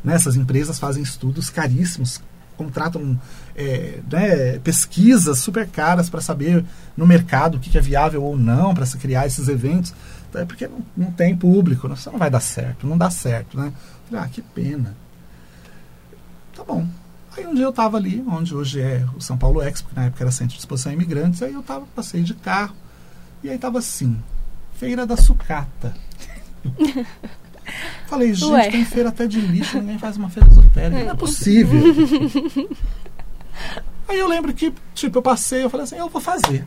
[0.03, 2.21] nessas né, empresas fazem estudos caríssimos,
[2.57, 3.19] contratam
[3.55, 6.65] é, né, pesquisas super caras para saber
[6.97, 9.95] no mercado o que, que é viável ou não para se criar esses eventos.
[10.35, 13.73] É porque não, não tem público, isso não vai dar certo, não dá certo, né?
[14.11, 14.97] Falei, ah, que pena.
[16.57, 16.89] Tá bom.
[17.37, 20.07] Aí um dia eu estava ali, onde hoje é o São Paulo Expo, que na
[20.07, 22.75] época era Centro de Exposição Imigrantes, aí eu tava, passei de carro,
[23.43, 24.19] e aí tava assim,
[24.75, 25.95] Feira da Sucata.
[28.07, 28.71] Falei, gente, Ué.
[28.71, 31.05] tem feira até de lixo, ninguém faz uma feira esotérica.
[31.05, 31.81] Não é possível.
[34.09, 36.67] aí eu lembro que, tipo, eu passei, eu falei assim, eu vou fazer.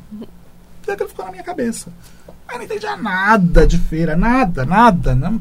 [0.87, 1.91] E aquilo ficou na minha cabeça.
[2.47, 5.39] Aí não entendia nada de feira, nada, nada, não,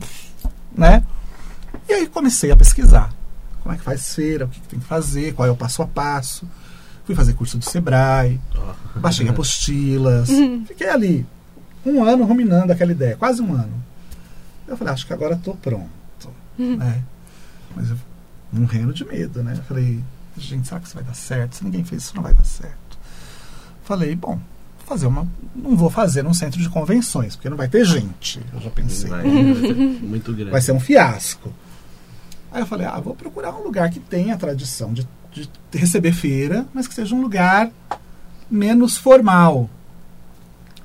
[0.77, 1.05] né?
[1.89, 3.13] E aí comecei a pesquisar.
[3.63, 5.83] Como é que faz feira, o que, que tem que fazer, qual é o passo
[5.83, 6.47] a passo.
[7.05, 8.99] Fui fazer curso do Sebrae, oh.
[9.01, 10.29] baixei apostilas.
[10.67, 11.27] Fiquei ali
[11.85, 13.85] um ano ruminando aquela ideia, quase um ano.
[14.67, 15.91] Eu falei, acho que agora estou pronto.
[16.59, 17.03] né?
[17.77, 17.97] Mas eu
[18.53, 19.55] morrendo de medo, né?
[19.57, 20.03] Eu falei,
[20.39, 21.57] gente, será que isso vai dar certo?
[21.57, 22.99] Se ninguém fez isso, não vai dar certo.
[23.83, 24.37] Falei, bom,
[24.79, 25.27] vou fazer uma.
[25.55, 28.41] Não vou fazer num centro de convenções, porque não vai ter gente.
[28.53, 29.11] Eu já pensei.
[29.11, 30.51] Vai, vai ser muito grande.
[30.51, 31.53] Vai ser um fiasco.
[32.51, 36.13] Aí eu falei, ah, vou procurar um lugar que tenha a tradição de, de receber
[36.13, 37.71] feira, mas que seja um lugar
[38.51, 39.69] menos formal.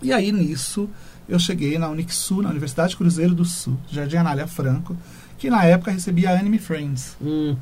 [0.01, 0.89] E aí nisso
[1.27, 4.97] eu cheguei na Unixul, na Universidade Cruzeiro do Sul, Jardim Anália Franco,
[5.37, 7.15] que na época recebia a Anime Friends.
[7.21, 7.55] Hum.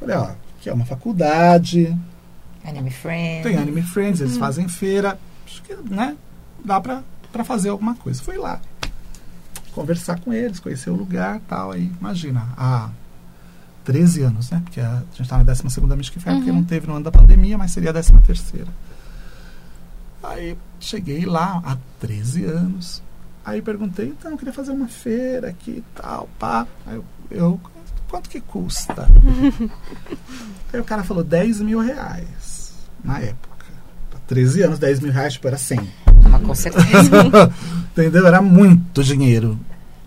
[0.00, 1.94] Falei, ó, que é uma faculdade.
[2.64, 3.42] Anime Friends.
[3.42, 4.40] Tem Anime Friends, eles hum.
[4.40, 5.18] fazem feira.
[5.46, 6.16] Acho que, né,
[6.64, 8.22] dá pra, pra fazer alguma coisa.
[8.22, 8.60] Fui lá
[9.72, 11.72] conversar com eles, conhecer o lugar tal.
[11.72, 12.90] Aí, imagina, há
[13.88, 14.60] 13 anos, né?
[14.62, 15.62] Porque a, gente está na 12
[15.96, 16.40] Mystic Fair, uhum.
[16.42, 18.68] porque não teve no ano da pandemia, mas seria a 13 terceira.
[20.22, 23.02] Aí cheguei lá há 13 anos.
[23.42, 26.66] Aí perguntei, então, eu queria fazer uma feira aqui e tal, pá.
[26.86, 27.60] Aí eu, eu
[28.10, 29.08] quanto que custa?
[30.70, 33.64] Aí o cara falou 10 mil reais na época.
[34.14, 35.80] Há 13 anos, 10 mil reais, tipo, era 100.
[36.26, 37.50] Uma com certeza.
[37.92, 38.26] Entendeu?
[38.26, 39.58] Era muito dinheiro.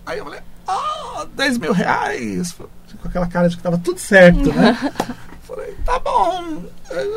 [0.06, 2.54] Aí eu falei, ah, oh, 10 mil reais.
[3.00, 4.76] Com aquela cara de que tava tudo certo, né?
[5.42, 6.62] falei, tá bom,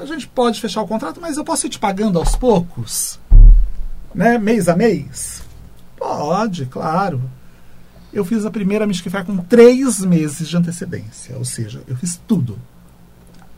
[0.02, 3.20] a gente pode fechar o contrato, mas eu posso ir te pagando aos poucos?
[4.14, 4.38] Né?
[4.38, 5.44] Mês a mês?
[5.98, 7.22] Pode, claro.
[8.14, 11.36] Eu fiz a primeira Fair com três meses de antecedência.
[11.38, 12.58] Ou seja, eu fiz tudo.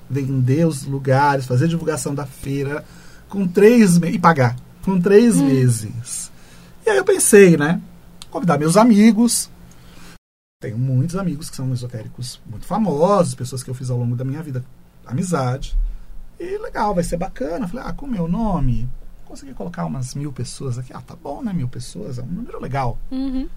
[0.10, 2.84] Vender os lugares, fazer divulgação da feira
[3.30, 4.16] com três meses.
[4.16, 4.56] E pagar.
[4.82, 5.46] Com três hum.
[5.46, 6.32] meses.
[6.86, 7.80] E aí eu pensei, né?
[8.32, 9.50] Convidar meus amigos.
[10.60, 14.26] Tenho muitos amigos que são esotéricos muito famosos, pessoas que eu fiz ao longo da
[14.26, 14.66] minha vida
[15.06, 15.78] amizade.
[16.40, 17.68] E legal, vai ser bacana.
[17.68, 18.90] Falei, ah, com o meu nome,
[19.26, 20.92] consegui colocar umas mil pessoas aqui.
[20.92, 21.54] Ah, tá bom, né?
[21.54, 22.98] Mil pessoas, é um número legal.
[23.12, 23.48] Uhum.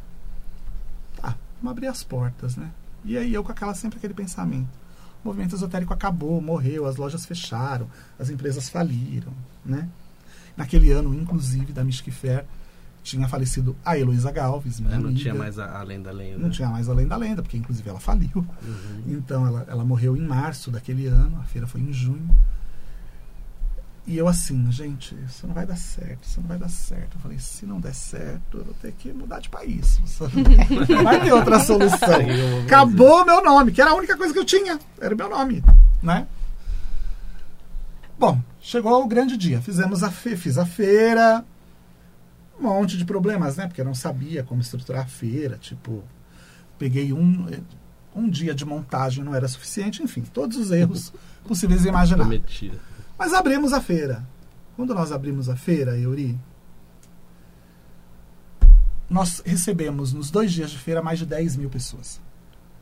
[1.16, 2.70] Tá, vamos abrir as portas, né?
[3.03, 4.68] E aí eu com aquela sempre aquele pensamento.
[5.24, 7.88] O movimento esotérico acabou, morreu, as lojas fecharam,
[8.18, 9.32] as empresas faliram,
[9.64, 9.88] né?
[10.55, 12.44] Naquele ano, inclusive, da Mystic Fair,
[13.11, 15.20] tinha falecido a Heloísa Galves, minha é, não amiga.
[15.20, 16.38] tinha mais a, Além da Lenda.
[16.38, 18.30] Não tinha mais Além da Lenda, porque inclusive ela faliu.
[18.34, 19.02] Uhum.
[19.06, 22.30] Então ela, ela morreu em março daquele ano, a feira foi em junho.
[24.06, 27.16] E eu assim, gente, isso não vai dar certo, isso não vai dar certo.
[27.16, 30.00] Eu falei, se não der certo, eu vou ter que mudar de país.
[30.88, 32.18] Não vai ter outra solução.
[32.64, 35.62] Acabou meu nome, que era a única coisa que eu tinha, era o meu nome,
[36.02, 36.26] né?
[38.18, 39.61] Bom, chegou o grande dia.
[39.61, 41.44] Fizemos a fe fiz a feira,
[42.61, 43.66] um monte de problemas, né?
[43.66, 46.04] Porque eu não sabia como estruturar a feira, tipo,
[46.78, 47.46] peguei um
[48.14, 51.12] um dia de montagem não era suficiente, enfim, todos os erros
[51.46, 52.42] possíveis e imagináveis.
[53.18, 54.26] Mas abrimos a feira.
[54.76, 56.38] Quando nós abrimos a feira, Euri,
[59.08, 62.20] nós recebemos nos dois dias de feira mais de 10 mil pessoas.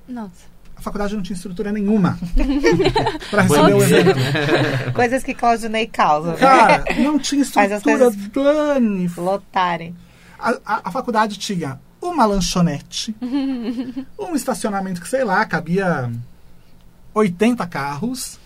[0.07, 0.47] Nossa.
[0.79, 2.17] A faculdade não tinha estrutura nenhuma
[3.31, 4.15] para receber o evento.
[4.95, 6.35] Coisas que Cláudio Ney causa.
[6.35, 9.11] Cara, não tinha estrutura, Dani.
[9.17, 9.97] Lotarem.
[10.39, 13.13] A, a, a, faculdade tinha uma lanchonete,
[14.17, 16.13] um estacionamento que, sei lá, cabia
[17.13, 18.39] 80 carros.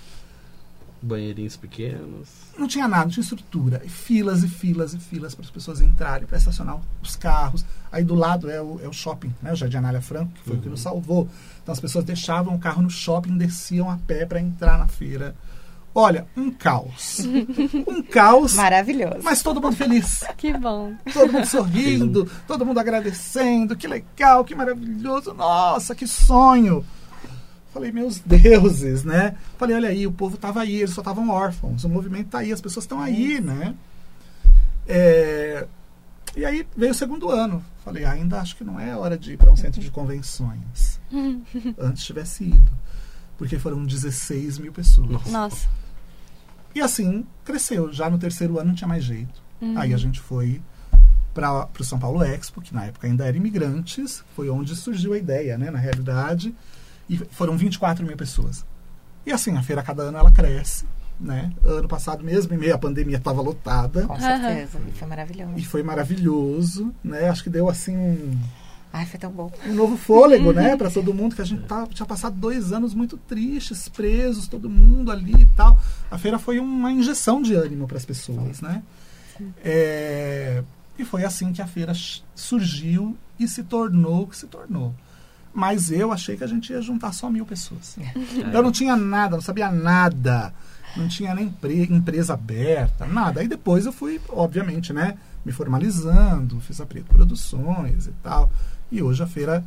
[1.02, 2.28] Banheirinhos pequenos.
[2.56, 3.82] Não tinha nada, não tinha estrutura.
[3.84, 7.64] E filas e filas e filas para as pessoas entrarem, para estacionar os carros.
[7.90, 9.52] Aí do lado é o, é o shopping, né?
[9.52, 10.60] o Jardim Anália Franco, que foi uhum.
[10.60, 11.28] o que nos salvou.
[11.62, 15.34] Então as pessoas deixavam o carro no shopping, desciam a pé para entrar na feira.
[15.94, 17.20] Olha, um caos.
[17.86, 18.54] Um caos.
[18.54, 19.18] Maravilhoso.
[19.22, 20.24] Mas todo mundo feliz.
[20.38, 20.94] Que bom.
[21.12, 23.76] Todo mundo sorrindo, todo mundo agradecendo.
[23.76, 25.34] Que legal, que maravilhoso.
[25.34, 26.84] Nossa, que sonho.
[27.72, 29.36] Falei, meus deuses, né?
[29.58, 31.84] Falei, olha aí, o povo estava aí, eles só estavam órfãos.
[31.84, 33.74] O movimento está aí, as pessoas estão aí, né?
[34.86, 35.66] É,
[36.36, 37.64] e aí veio o segundo ano.
[37.84, 41.00] Falei, ainda acho que não é hora de ir para um centro de convenções.
[41.78, 42.72] Antes tivesse ido.
[43.36, 45.26] Porque foram 16 mil pessoas.
[45.30, 45.68] Nossa.
[46.74, 47.92] E assim, cresceu.
[47.92, 49.42] Já no terceiro ano não tinha mais jeito.
[49.60, 49.76] Uhum.
[49.76, 50.62] Aí a gente foi
[51.34, 54.24] para o São Paulo Expo, que na época ainda era imigrantes.
[54.34, 55.70] Foi onde surgiu a ideia, né?
[55.70, 56.54] Na realidade.
[57.14, 58.64] E foram 24 mil pessoas.
[59.26, 60.84] E assim, a feira cada ano ela cresce.
[61.20, 61.52] Né?
[61.64, 64.06] Ano passado mesmo, em meio à pandemia, estava lotada.
[64.06, 64.78] Com certeza.
[64.88, 65.52] E foi maravilhoso.
[65.56, 67.28] E foi maravilhoso, né?
[67.28, 68.40] Acho que deu assim um,
[68.92, 69.50] Ai, foi tão bom.
[69.66, 72.92] um novo fôlego, né, para todo mundo que a gente tá, tinha passado dois anos
[72.92, 75.80] muito tristes, presos, todo mundo ali e tal.
[76.10, 78.82] A feira foi uma injeção de ânimo para as pessoas, né?
[79.64, 80.62] É,
[80.98, 81.94] e foi assim que a feira
[82.34, 84.94] surgiu e se tornou o que se tornou.
[85.54, 87.96] Mas eu achei que a gente ia juntar só mil pessoas.
[88.52, 90.52] Eu não tinha nada, não sabia nada.
[90.96, 93.40] Não tinha nem empre- empresa aberta, nada.
[93.40, 98.50] Aí depois eu fui, obviamente, né, me formalizando, fiz a Preto Produções e tal.
[98.90, 99.64] E hoje a feira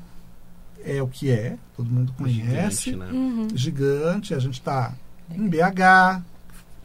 [0.84, 2.92] é o que é, todo mundo conhece.
[2.92, 3.20] Gigante, né?
[3.20, 3.48] Uhum.
[3.56, 4.94] Gigante, a gente está
[5.32, 6.22] em BH,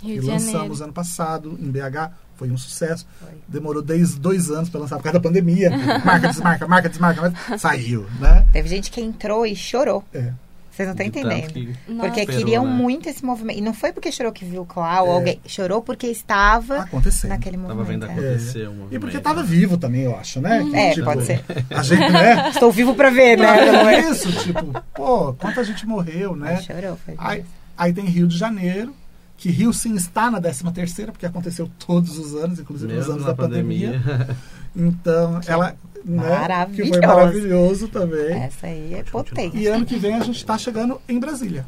[0.02, 0.84] Rio que de lançamos Janeiro.
[0.84, 2.10] ano passado em BH,
[2.40, 3.06] foi um sucesso.
[3.20, 3.28] Foi.
[3.46, 5.68] Demorou 10, dois anos para lançar por causa da pandemia.
[6.02, 7.20] Marca, desmarca, marca, desmarca,
[7.50, 8.46] mas saiu, né?
[8.50, 10.02] Teve gente que entrou e chorou.
[10.14, 10.32] É.
[10.70, 11.52] Vocês não estão entendendo.
[11.52, 11.74] que-.
[11.98, 12.72] Porque Esperou, queriam né?
[12.72, 13.58] muito esse movimento.
[13.58, 15.16] E não foi porque chorou que viu o Clau ou É.
[15.16, 15.40] alguém.
[15.44, 17.28] Chorou porque estava Aconteceu.
[17.28, 18.06] naquele Tava movimento.
[18.06, 18.12] vendo é.
[18.32, 20.64] acontecer o E porque tava vivo também, eu acho, né?
[20.64, 21.44] Que, É, tipo, pode ser.
[21.68, 22.48] A gente, né?
[22.54, 23.70] Estou vivo pra ver, né?
[23.70, 26.54] Não é isso, tipo, pô, quanta gente morreu, né?
[26.54, 27.44] Mas chorou, foi Aí,
[27.76, 28.94] aí tem Rio de Janeiro,
[29.40, 33.12] que Rio sim está na 13 terceira, porque aconteceu todos os anos, inclusive nos Mesmo
[33.14, 33.98] anos na da pandemia.
[34.04, 34.36] pandemia.
[34.76, 36.92] Então, ela, né, que maravilhoso.
[36.92, 38.32] foi maravilhoso também.
[38.34, 39.56] Essa aí é potente.
[39.56, 41.64] E ano que vem a gente está chegando em Brasília.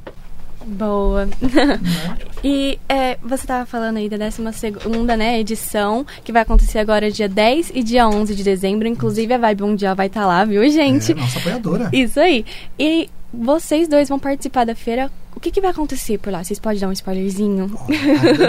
[0.67, 1.27] Boa.
[1.27, 1.33] Né?
[2.45, 7.29] E é, você estava falando aí da 12ª né, edição, que vai acontecer agora dia
[7.29, 8.89] 10 e dia 11 de dezembro.
[8.89, 11.13] Inclusive, a Vibe Mundial vai estar lá, viu, gente?
[11.13, 11.89] É, nossa apoiadora.
[11.93, 12.45] Isso aí.
[12.77, 15.09] E vocês dois vão participar da feira.
[15.43, 16.45] O que, que vai acontecer por lá?
[16.45, 17.69] Vocês podem dar um spoilerzinho?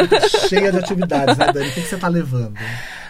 [0.10, 1.68] Tá cheia de atividades, né, Dani?
[1.68, 2.54] O que, que você tá levando?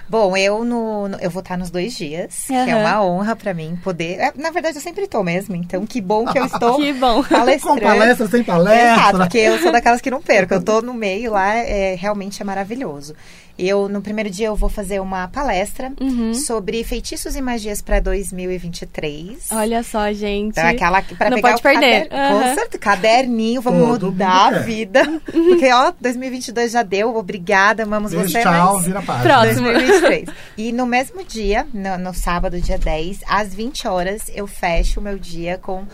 [0.07, 3.53] Bom, eu no, no- eu vou estar nos dois dias, que é uma honra pra
[3.53, 4.19] mim poder.
[4.19, 7.21] é, Na verdade, eu sempre tô mesmo, então que bom que eu estou Que bom.
[7.27, 7.81] Com palestrando.
[7.81, 8.93] palestra, sem palestra.
[8.93, 10.53] Exato, porque eu sou daquelas que não perco.
[10.53, 13.13] Eu tô no meio lá, é, realmente é maravilhoso.
[13.57, 16.33] Eu, no primeiro dia, eu vou fazer uma palestra Uhum.
[16.33, 19.47] sobre feitiços e magias para 2023.
[19.51, 20.51] Olha só, gente.
[20.51, 22.07] Então, aquela Não pegar pode o perder.
[22.07, 22.55] cader- Com Aham.
[22.55, 24.63] certeza, caderninho, vamos Todo mudar a quer.
[24.63, 25.21] vida.
[25.31, 28.85] Porque, ó, 2022 já deu, obrigada, amamos Beijo, você, tchau, mas...
[28.85, 29.23] vira a página.
[29.23, 29.65] Próximo.
[29.67, 30.29] 2023.
[30.57, 35.03] E no mesmo dia, no, no sábado, dia 10, às 20 horas, eu fecho o
[35.03, 35.85] meu dia com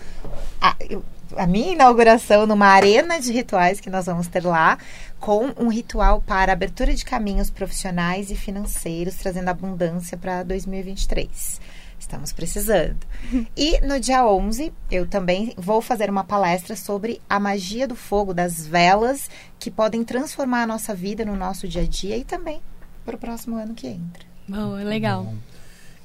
[0.62, 1.04] a, eu-
[1.38, 4.78] a minha inauguração numa arena de rituais que nós vamos ter lá,
[5.20, 11.60] com um ritual para abertura de caminhos profissionais e financeiros, trazendo abundância para 2023.
[12.00, 12.98] Estamos precisando.
[13.56, 18.34] E no dia 11, eu também vou fazer uma palestra sobre a magia do fogo,
[18.34, 22.62] das velas, que podem transformar a nossa vida no nosso dia a dia e também
[23.06, 24.24] para o próximo ano que entra.
[24.48, 25.34] Boa, legal.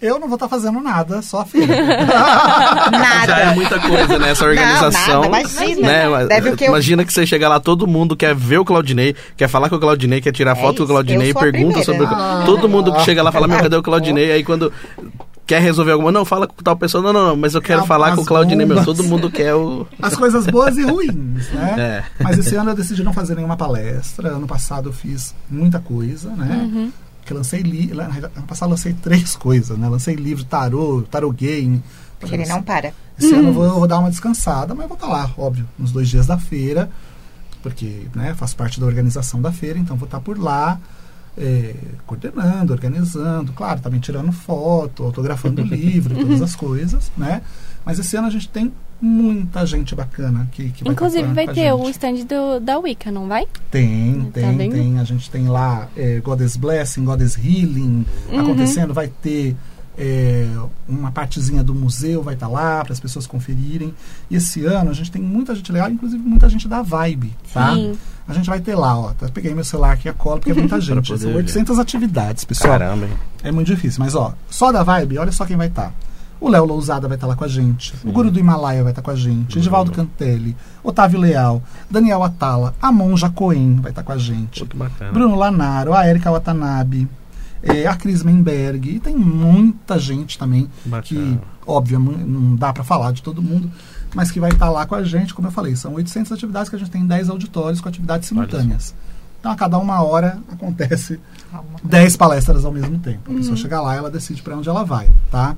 [0.01, 1.75] Eu não vou estar fazendo nada, só a feira.
[2.91, 3.14] Nada.
[3.71, 4.31] Muita coisa, né?
[4.31, 5.23] Essa organização.
[5.23, 5.89] Não, nada, imagina.
[5.89, 6.09] Né?
[6.09, 8.65] Mas- Deve o que eu- Imagina que você chega lá, todo mundo quer ver o
[8.65, 11.83] Claudinei, quer falar com o Claudinei, quer tirar É foto com o isso, Claudinei, pergunta
[11.83, 12.43] sobre o Ah.
[12.47, 14.33] Todo mundo que chega lá fala, meu, cadê o Claudinei?
[14.33, 14.73] Aí quando
[15.47, 17.87] quer resolver alguma, não, fala com tal pessoa, não, não, não, mas eu quero Ah,
[17.87, 19.87] falar com o Claudinei, meu, todo mundo quer o...
[20.01, 21.75] As coisas boas e ruins, né?
[22.19, 22.23] É.
[22.25, 24.29] Mas esse ano eu decidi não fazer nenhuma palestra.
[24.31, 26.91] Ano passado eu fiz muita coisa, né?
[27.27, 27.91] Que eu lancei li...
[27.93, 29.89] Ano passado eu lancei três coisas, né?
[29.89, 31.83] Lancei livro, tarô, tarô game.
[32.19, 32.93] Porque ele não para.
[33.19, 35.93] Esse ano eu vou, eu vou dar uma descansada, mas vou estar lá, óbvio, nos
[35.93, 36.91] dois dias da feira,
[37.62, 40.79] porque né, faço parte da organização da feira, então vou estar por lá,
[41.37, 41.75] é,
[42.07, 47.43] coordenando, organizando, claro, também tirando foto, autografando livro, todas as coisas, né?
[47.85, 51.55] Mas esse ano a gente tem muita gente bacana que, que vai Inclusive, vai ter
[51.71, 51.73] gente.
[51.73, 53.47] o stand do, da Wicca, não vai?
[53.71, 54.73] Tem, Tá tem, vendo?
[54.73, 54.99] tem.
[54.99, 58.41] A gente tem lá é, Goddess Blessing, Goddess Healing Uhum.
[58.41, 58.95] acontecendo.
[58.95, 59.55] Vai ter
[59.97, 60.49] é,
[60.88, 63.95] uma partezinha do museu, vai estar lá para as pessoas conferirem.
[64.30, 67.74] E esse ano a gente tem muita gente legal, inclusive muita gente da Vibe, tá?
[67.74, 67.97] Sim.
[68.26, 69.12] A gente vai ter lá, ó.
[69.12, 71.07] Tá, peguei meu celular aqui a cola, porque é muita gente.
[71.07, 71.36] São ver.
[71.36, 72.78] 800 atividades, pessoal.
[72.78, 73.12] Caramba, hein?
[73.42, 75.92] É muito difícil, mas ó, só da Vibe, olha só quem vai estar.
[76.40, 77.95] O Léo Lousada vai estar lá com a gente.
[78.05, 79.57] O Guru do Himalaia vai estar com a gente.
[79.57, 80.55] Edivaldo Cantelli.
[80.82, 81.62] Otávio Leal.
[81.90, 82.74] Daniel Atala.
[82.82, 84.62] A Monja Coen vai estar com a gente.
[85.11, 85.95] Bruno Lanaro.
[85.95, 87.09] A Erika Watanabe.
[87.65, 88.91] É, a Cris Menberg.
[88.97, 91.03] E tem muita gente também Bacana.
[91.03, 93.71] que, óbvio, mu- não dá para falar de todo mundo,
[94.15, 95.33] mas que vai estar lá com a gente.
[95.35, 98.29] Como eu falei, são 800 atividades que a gente tem em 10 auditórios com atividades
[98.29, 98.95] simultâneas.
[99.41, 101.21] Então, a cada uma hora acontece
[101.53, 103.31] Alguma 10 palestras ao mesmo tempo.
[103.31, 105.55] A pessoa chega lá e ela decide para onde ela vai, tá?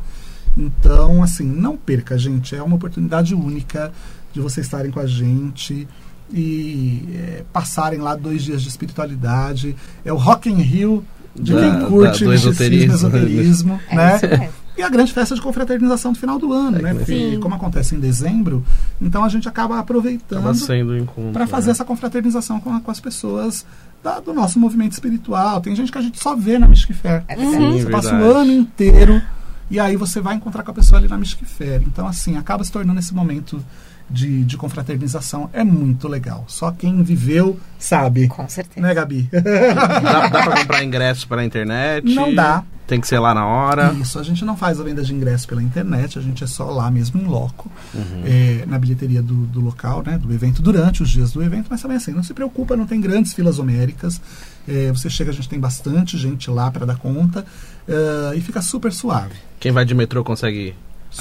[0.57, 2.57] Então, assim, não perca, gente.
[2.57, 3.93] É uma oportunidade única
[4.33, 5.87] de vocês estarem com a gente
[6.33, 9.77] e é, passarem lá dois dias de espiritualidade.
[10.05, 11.05] É o Rock in Rio
[11.39, 12.95] de Da- quem da- curte do misticismo, esoterismo.
[12.95, 14.51] esoterismo, É né?
[14.79, 16.91] E a grande festa de confraternização do final do ano, É né?
[16.91, 17.41] que- Porque Sim.
[17.41, 18.63] como acontece em dezembro,
[19.01, 21.33] então a gente acaba aproveitando Acaba sendo encontro.
[21.33, 21.73] para fazer né?
[21.73, 23.65] essa confraternização com, a- com as pessoas
[24.05, 25.63] da- do nosso movimento espiritual.
[25.63, 27.25] Tem gente que a gente só vê na Mystic Fair.
[27.27, 27.57] É verdade.
[27.57, 29.23] Sim, Você passa o ano inteiro
[29.71, 31.83] e aí você vai encontrar com a pessoa ali na Mystic Fair.
[31.87, 33.59] Então, assim, acaba se tornando esse momento
[34.09, 35.51] de, de confraternização.
[35.53, 36.45] É muito legal.
[36.49, 38.29] Só quem viveu sabe.
[38.29, 38.87] Com certeza.
[38.87, 39.29] Né, Gabi?
[39.33, 42.15] Dá, dá pra comprar ingresso pela internet?
[42.15, 42.63] Não dá.
[42.87, 43.93] Tem que ser lá na hora.
[44.01, 46.71] Isso, a gente não faz a venda de ingresso pela internet, a gente é só
[46.71, 48.23] lá mesmo em loco, Uhum.
[48.25, 51.83] é, na bilheteria do, do local, né, do evento, durante os dias do evento, mas
[51.83, 54.21] também assim, não se preocupa, não tem grandes filas homéricas,
[54.69, 57.45] é, você chega, a gente tem bastante gente lá para dar conta,
[57.89, 59.35] é, e fica super suave.
[59.59, 60.73] Quem vai de metrô consegue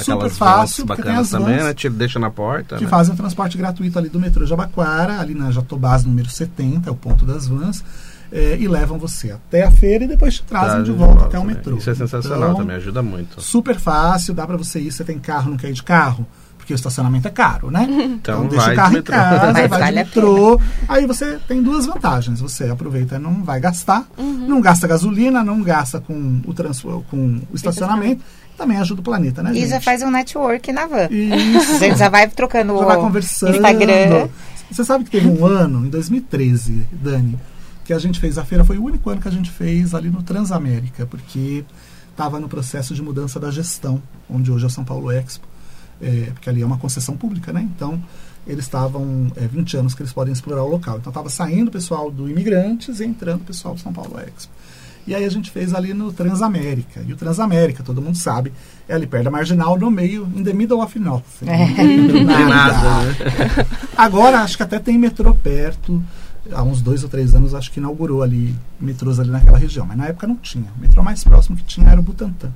[0.04, 1.74] Super fácil, porque tem também, né?
[1.74, 2.78] Te deixa na porta.
[2.78, 2.89] que né?
[2.89, 6.96] fazem o transporte gratuito ali do metrô Jabaquara, ali na Jatobás número 70, é o
[6.96, 7.84] ponto das vans,
[8.32, 11.43] é, e levam você até a feira e depois te trazem de volta até o
[11.46, 11.54] né?
[11.54, 11.78] metrô.
[11.78, 13.41] Isso é sensacional Então, também, ajuda muito.
[13.41, 16.26] super fácil, dá pra você ir, você tem carro, não quer ir de carro,
[16.66, 17.88] porque o estacionamento é caro, né?
[18.16, 20.59] Então, deixa vai o carro em casa, vai vale de metrô.
[20.88, 22.41] Aí você tem duas vantagens.
[22.41, 27.39] Você aproveita e não vai gastar, não gasta gasolina, não gasta com o, trans, com
[27.51, 28.24] o estacionamento.
[28.57, 29.70] Também ajuda o planeta, né, E gente?
[29.70, 31.07] já faz um network na van.
[31.11, 31.78] Isso.
[31.78, 33.55] Gente já vai trocando Já vai o conversando.
[33.57, 34.28] Instagram.
[34.72, 37.38] Você sabe que teve um ano, em 2013, Dani,
[37.84, 40.09] que a gente fez a feira, foi o único ano que a gente fez ali
[40.09, 41.63] no Transamérica, porque
[42.09, 45.45] estava no processo de mudança da gestão, onde hoje é o São Paulo Expo,
[46.02, 47.62] é, porque ali é uma concessão pública, né?
[47.76, 48.02] Então,
[48.48, 50.98] eles estavam é, 20 anos que eles podem explorar o local.
[50.98, 54.54] Então, estava saindo o pessoal do Imigrantes e entrando o pessoal do São Paulo Expo.
[55.08, 57.04] E aí a gente fez ali no Transamérica.
[57.08, 58.52] E o Transamérica, todo mundo sabe,
[58.88, 61.48] é ali perto da Marginal, no meio, in the middle of nothing.
[61.48, 61.68] É.
[62.08, 63.68] Do Tem nada, né?
[63.96, 66.04] Agora acho que até tem metrô perto.
[66.52, 69.86] Há uns dois ou três anos acho que inaugurou ali metrôs ali naquela região.
[69.86, 70.72] Mas na época não tinha.
[70.76, 72.52] O metrô mais próximo que tinha era o Butantã.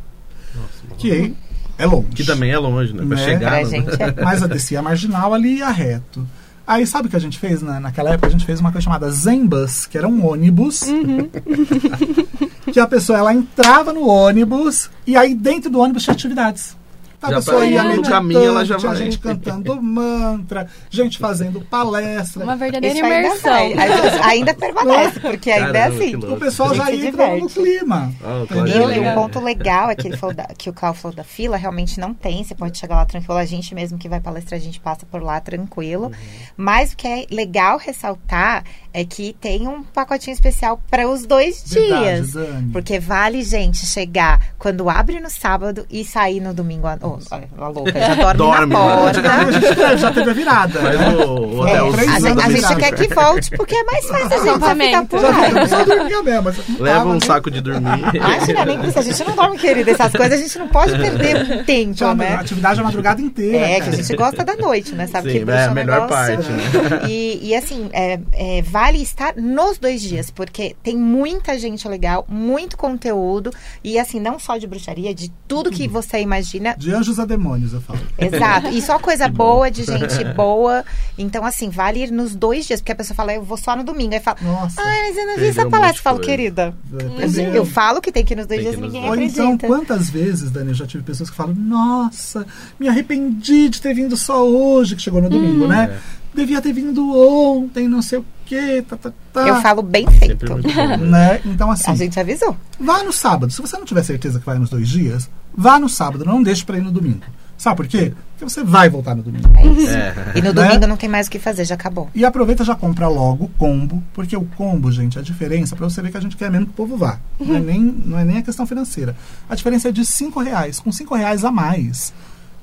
[0.98, 1.36] Que
[1.80, 2.08] é longe.
[2.14, 3.04] Que também é longe, né?
[3.06, 3.26] Pra Né?
[3.26, 3.50] chegar.
[3.52, 4.16] Pra no- gente é.
[4.24, 6.28] Mas a descia a marginal ali ia reto.
[6.68, 8.28] Aí sabe o que a gente fez na, naquela época?
[8.28, 10.82] A gente fez uma coisa chamada Zembus, que era um ônibus.
[12.72, 16.78] que a pessoa ela entrava no ônibus e aí dentro do ônibus tinha atividades.
[17.22, 18.96] A Já pessoa ia no caminho ela já vai.
[18.96, 22.44] gente cantando mantra, gente fazendo palestra.
[22.44, 23.54] Uma verdadeira Isso ainda, imersão.
[23.54, 26.10] ainda, ainda permanece, porque ainda é Caramba, assim.
[26.12, 26.34] que louco.
[26.36, 28.14] O pessoal A já entrando no clima.
[28.24, 30.94] Ah, E, claro, e um ponto legal é que, ele falou da- que o Carl
[30.94, 32.44] falou da fila, realmente não tem.
[32.44, 33.38] Você pode chegar lá tranquilo.
[33.38, 36.06] A gente mesmo que vai palestrar, a gente passa por lá tranquilo.
[36.06, 36.12] Uhum.
[36.56, 38.64] Mas o que é legal ressaltar
[38.94, 42.32] é que tem um pacotinho especial para os dois Verdade, dias.
[42.32, 42.72] Dani.
[42.72, 46.88] Porque vale, gente, chegar quando abre no sábado e sair no domingo.
[46.88, 48.96] à- Oh, olha, a louca, já dorme, Dorme, na né?
[48.96, 49.22] porta.
[49.32, 49.52] A
[49.92, 50.80] gente já teve a virada.
[50.80, 51.26] Né?
[51.26, 54.26] o, o É, a, anos gente, a gente quer que volte porque é mais fácil
[54.26, 55.08] a gente ficar Acampamento.
[55.08, 55.46] por Já lá.
[55.50, 56.44] teve, só dormia mesmo.
[56.44, 58.02] mas não Leva um saco de dormir.
[58.16, 59.00] Imagina, nem precisa.
[59.00, 59.92] A gente não dorme, querida.
[59.92, 62.36] Essas coisas a gente não pode perder tempo, Tinha uma né?
[62.36, 63.58] atividade a madrugada inteira.
[63.58, 63.92] É, que cara.
[63.92, 65.08] a gente gosta da noite, né?
[65.08, 67.02] Sabe Sim, que é a um melhor negócio- parte, né?
[67.10, 72.26] E, e, assim, é, é, vale estar nos dois dias, porque tem muita gente legal,
[72.28, 73.52] muito conteúdo,
[73.84, 76.76] e assim, não só de bruxaria, de tudo que você imagina.
[76.78, 78.00] De anjos a demônios, eu falo.
[78.18, 78.68] Exato.
[78.68, 80.84] E só coisa boa, de gente boa.
[81.18, 83.84] Então, assim, vale ir nos dois dias, porque a pessoa fala, eu vou só no
[83.84, 84.14] domingo.
[84.14, 84.82] Aí fala, Nossa.
[84.82, 86.00] ai, mas eu não vi essa palestra.
[86.00, 87.54] Eu falo, querida, Entendeu?
[87.56, 89.42] eu falo que tem que ir nos dois Tem dias ninguém Ou acredita.
[89.44, 92.46] então, quantas vezes, Dani, eu já tive pessoas que falam, nossa,
[92.80, 95.98] me arrependi de ter vindo só hoje, que chegou no domingo, né?
[96.34, 99.48] Devia ter vindo ontem, não sei o quê, tá, tá, tá.
[99.48, 100.46] Eu falo bem feito.
[100.46, 100.56] bom.
[100.58, 100.98] né?
[100.98, 101.42] Né?
[101.46, 102.56] Então, assim, A gente avisou.
[102.80, 103.52] vá no sábado.
[103.52, 106.64] Se você não tiver certeza que vai nos dois dias, vá no sábado, não deixe
[106.66, 107.22] pra ir no domingo.
[107.58, 108.14] Sabe por quê?
[108.38, 109.50] Porque você vai voltar no domingo.
[109.58, 109.90] É isso.
[109.94, 110.14] É.
[110.36, 110.54] E no Né?
[110.54, 112.10] domingo não tem mais o que fazer, já acabou.
[112.16, 116.02] E aproveita já compra logo o combo, porque o combo, gente, a diferença, pra você
[116.02, 117.20] ver que a gente quer mesmo que o povo vá.
[117.38, 119.14] Não, é nem, não é nem a questão financeira.
[119.50, 120.80] A diferença é de 5 reais.
[120.80, 122.14] Com 5 reais a mais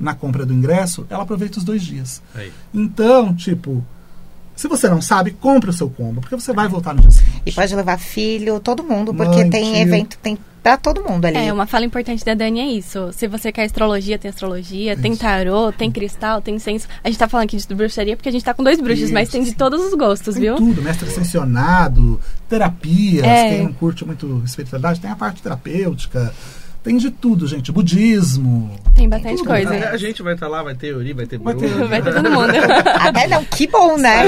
[0.00, 2.22] na compra do ingresso, ela aproveita os dois dias.
[2.34, 2.50] Aí.
[2.72, 3.84] Então, tipo,
[4.56, 7.42] se você não sabe, compre o seu combo, porque você vai voltar no dia seguinte.
[7.46, 9.82] E pode levar filho, todo mundo, porque Mãe, tem tio.
[9.82, 11.36] evento, tem pra todo mundo ali.
[11.36, 13.10] É, uma fala importante da Dani é isso.
[13.12, 15.20] Se você quer astrologia, tem astrologia, tem Isso.
[15.20, 16.88] tarô, tem cristal, tem incenso.
[17.04, 19.24] A gente tá falando aqui de bruxaria porque a gente tá com dois bruxos, mas
[19.28, 19.54] Isso, tem de sim.
[19.56, 20.56] todos os gostos, Tem viu?
[20.56, 23.50] tudo, mestre ascensionado, terapias, É.
[23.50, 26.34] quem não curte muito espiritualidade, tem a parte terapêutica,
[26.86, 27.72] Tem de tudo, gente.
[27.72, 28.70] Budismo.
[28.94, 29.74] Tem bastante Tudo, coisa.
[29.74, 31.78] A, a gente vai estar lá, vai ter Yuri, vai ter Vai Bruno.
[31.80, 32.52] ter- Vai ter todo mundo.
[33.00, 34.22] Até não, que bom, né?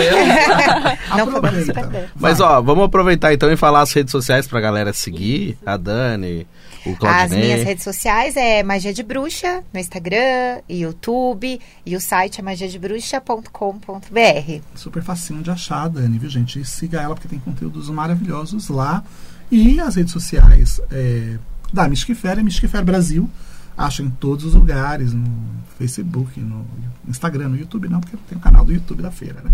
[1.16, 2.11] não podemos Aproveita.
[2.16, 5.56] Mas ó, vamos aproveitar então e falar as redes sociais pra galera seguir.
[5.64, 6.48] A Dani,
[6.84, 7.44] o As Claudinei.
[7.44, 14.61] minhas redes sociais é Magia de Bruxa no Instagram, YouTube e o site é magiadebruxa.com.br.
[14.74, 16.61] Super facinho de achar, Dani, viu, gente?
[16.61, 19.02] E siga ela porque tem conteúdos maravilhosos lá.
[19.50, 21.36] E as redes sociais é,
[21.72, 23.28] da Mystic Fair é Mystic Fair Brasil.
[23.76, 25.24] Acha em todos os lugares, no
[25.78, 26.66] Facebook, no
[27.06, 29.52] Instagram, no YouTube não, porque tem o canal do YouTube da feira, né?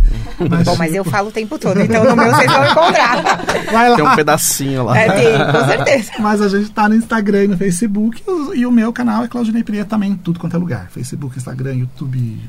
[0.48, 3.44] Mas, Bom, mas eu falo o tempo todo, então no meu vocês vão encontrar.
[3.70, 3.96] vai lá.
[3.96, 4.96] Tem um pedacinho lá.
[4.98, 6.12] É, tem, com certeza.
[6.18, 8.22] Mas a gente tá no Instagram e no Facebook.
[8.26, 10.88] E o, e o meu canal é Claudinei Prieto também em tudo quanto é lugar.
[10.90, 12.40] Facebook, Instagram, YouTube,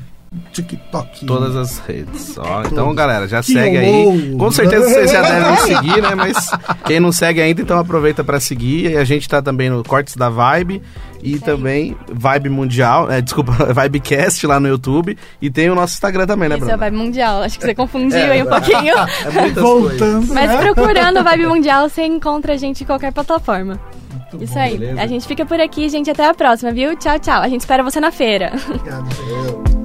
[0.52, 1.24] TikTok.
[1.24, 2.36] Todas as redes.
[2.38, 4.34] Ó, então, galera, já Que segue aí.
[4.38, 6.14] Com certeza vocês já devem seguir, né?
[6.14, 6.50] Mas
[6.84, 8.90] quem não segue ainda, então aproveita pra seguir.
[8.92, 10.82] E a gente tá também no Cortes da Vibe
[11.22, 15.16] e também Vibe Mundial, é, desculpa, Vibecast lá no YouTube.
[15.40, 16.80] E tem o nosso Instagram também, né, Esse é o Bruno?
[16.84, 17.42] Vibe Mundial.
[17.42, 18.94] Acho que você confundiu É, aí um pouquinho.
[18.96, 19.98] É muitas coisas.
[20.00, 20.34] Voltando.
[20.34, 20.56] Mas né?
[20.58, 23.80] procurando Vibe Mundial, você encontra a gente em qualquer plataforma.
[24.32, 24.60] Muito Isso bom.
[24.60, 24.76] aí.
[24.76, 25.00] beleza.
[25.00, 26.10] A gente fica por aqui, gente.
[26.10, 26.96] Até a próxima, viu?
[26.96, 27.40] Tchau, tchau.
[27.42, 28.52] A gente espera você na feira.
[28.68, 29.75] Obrigado.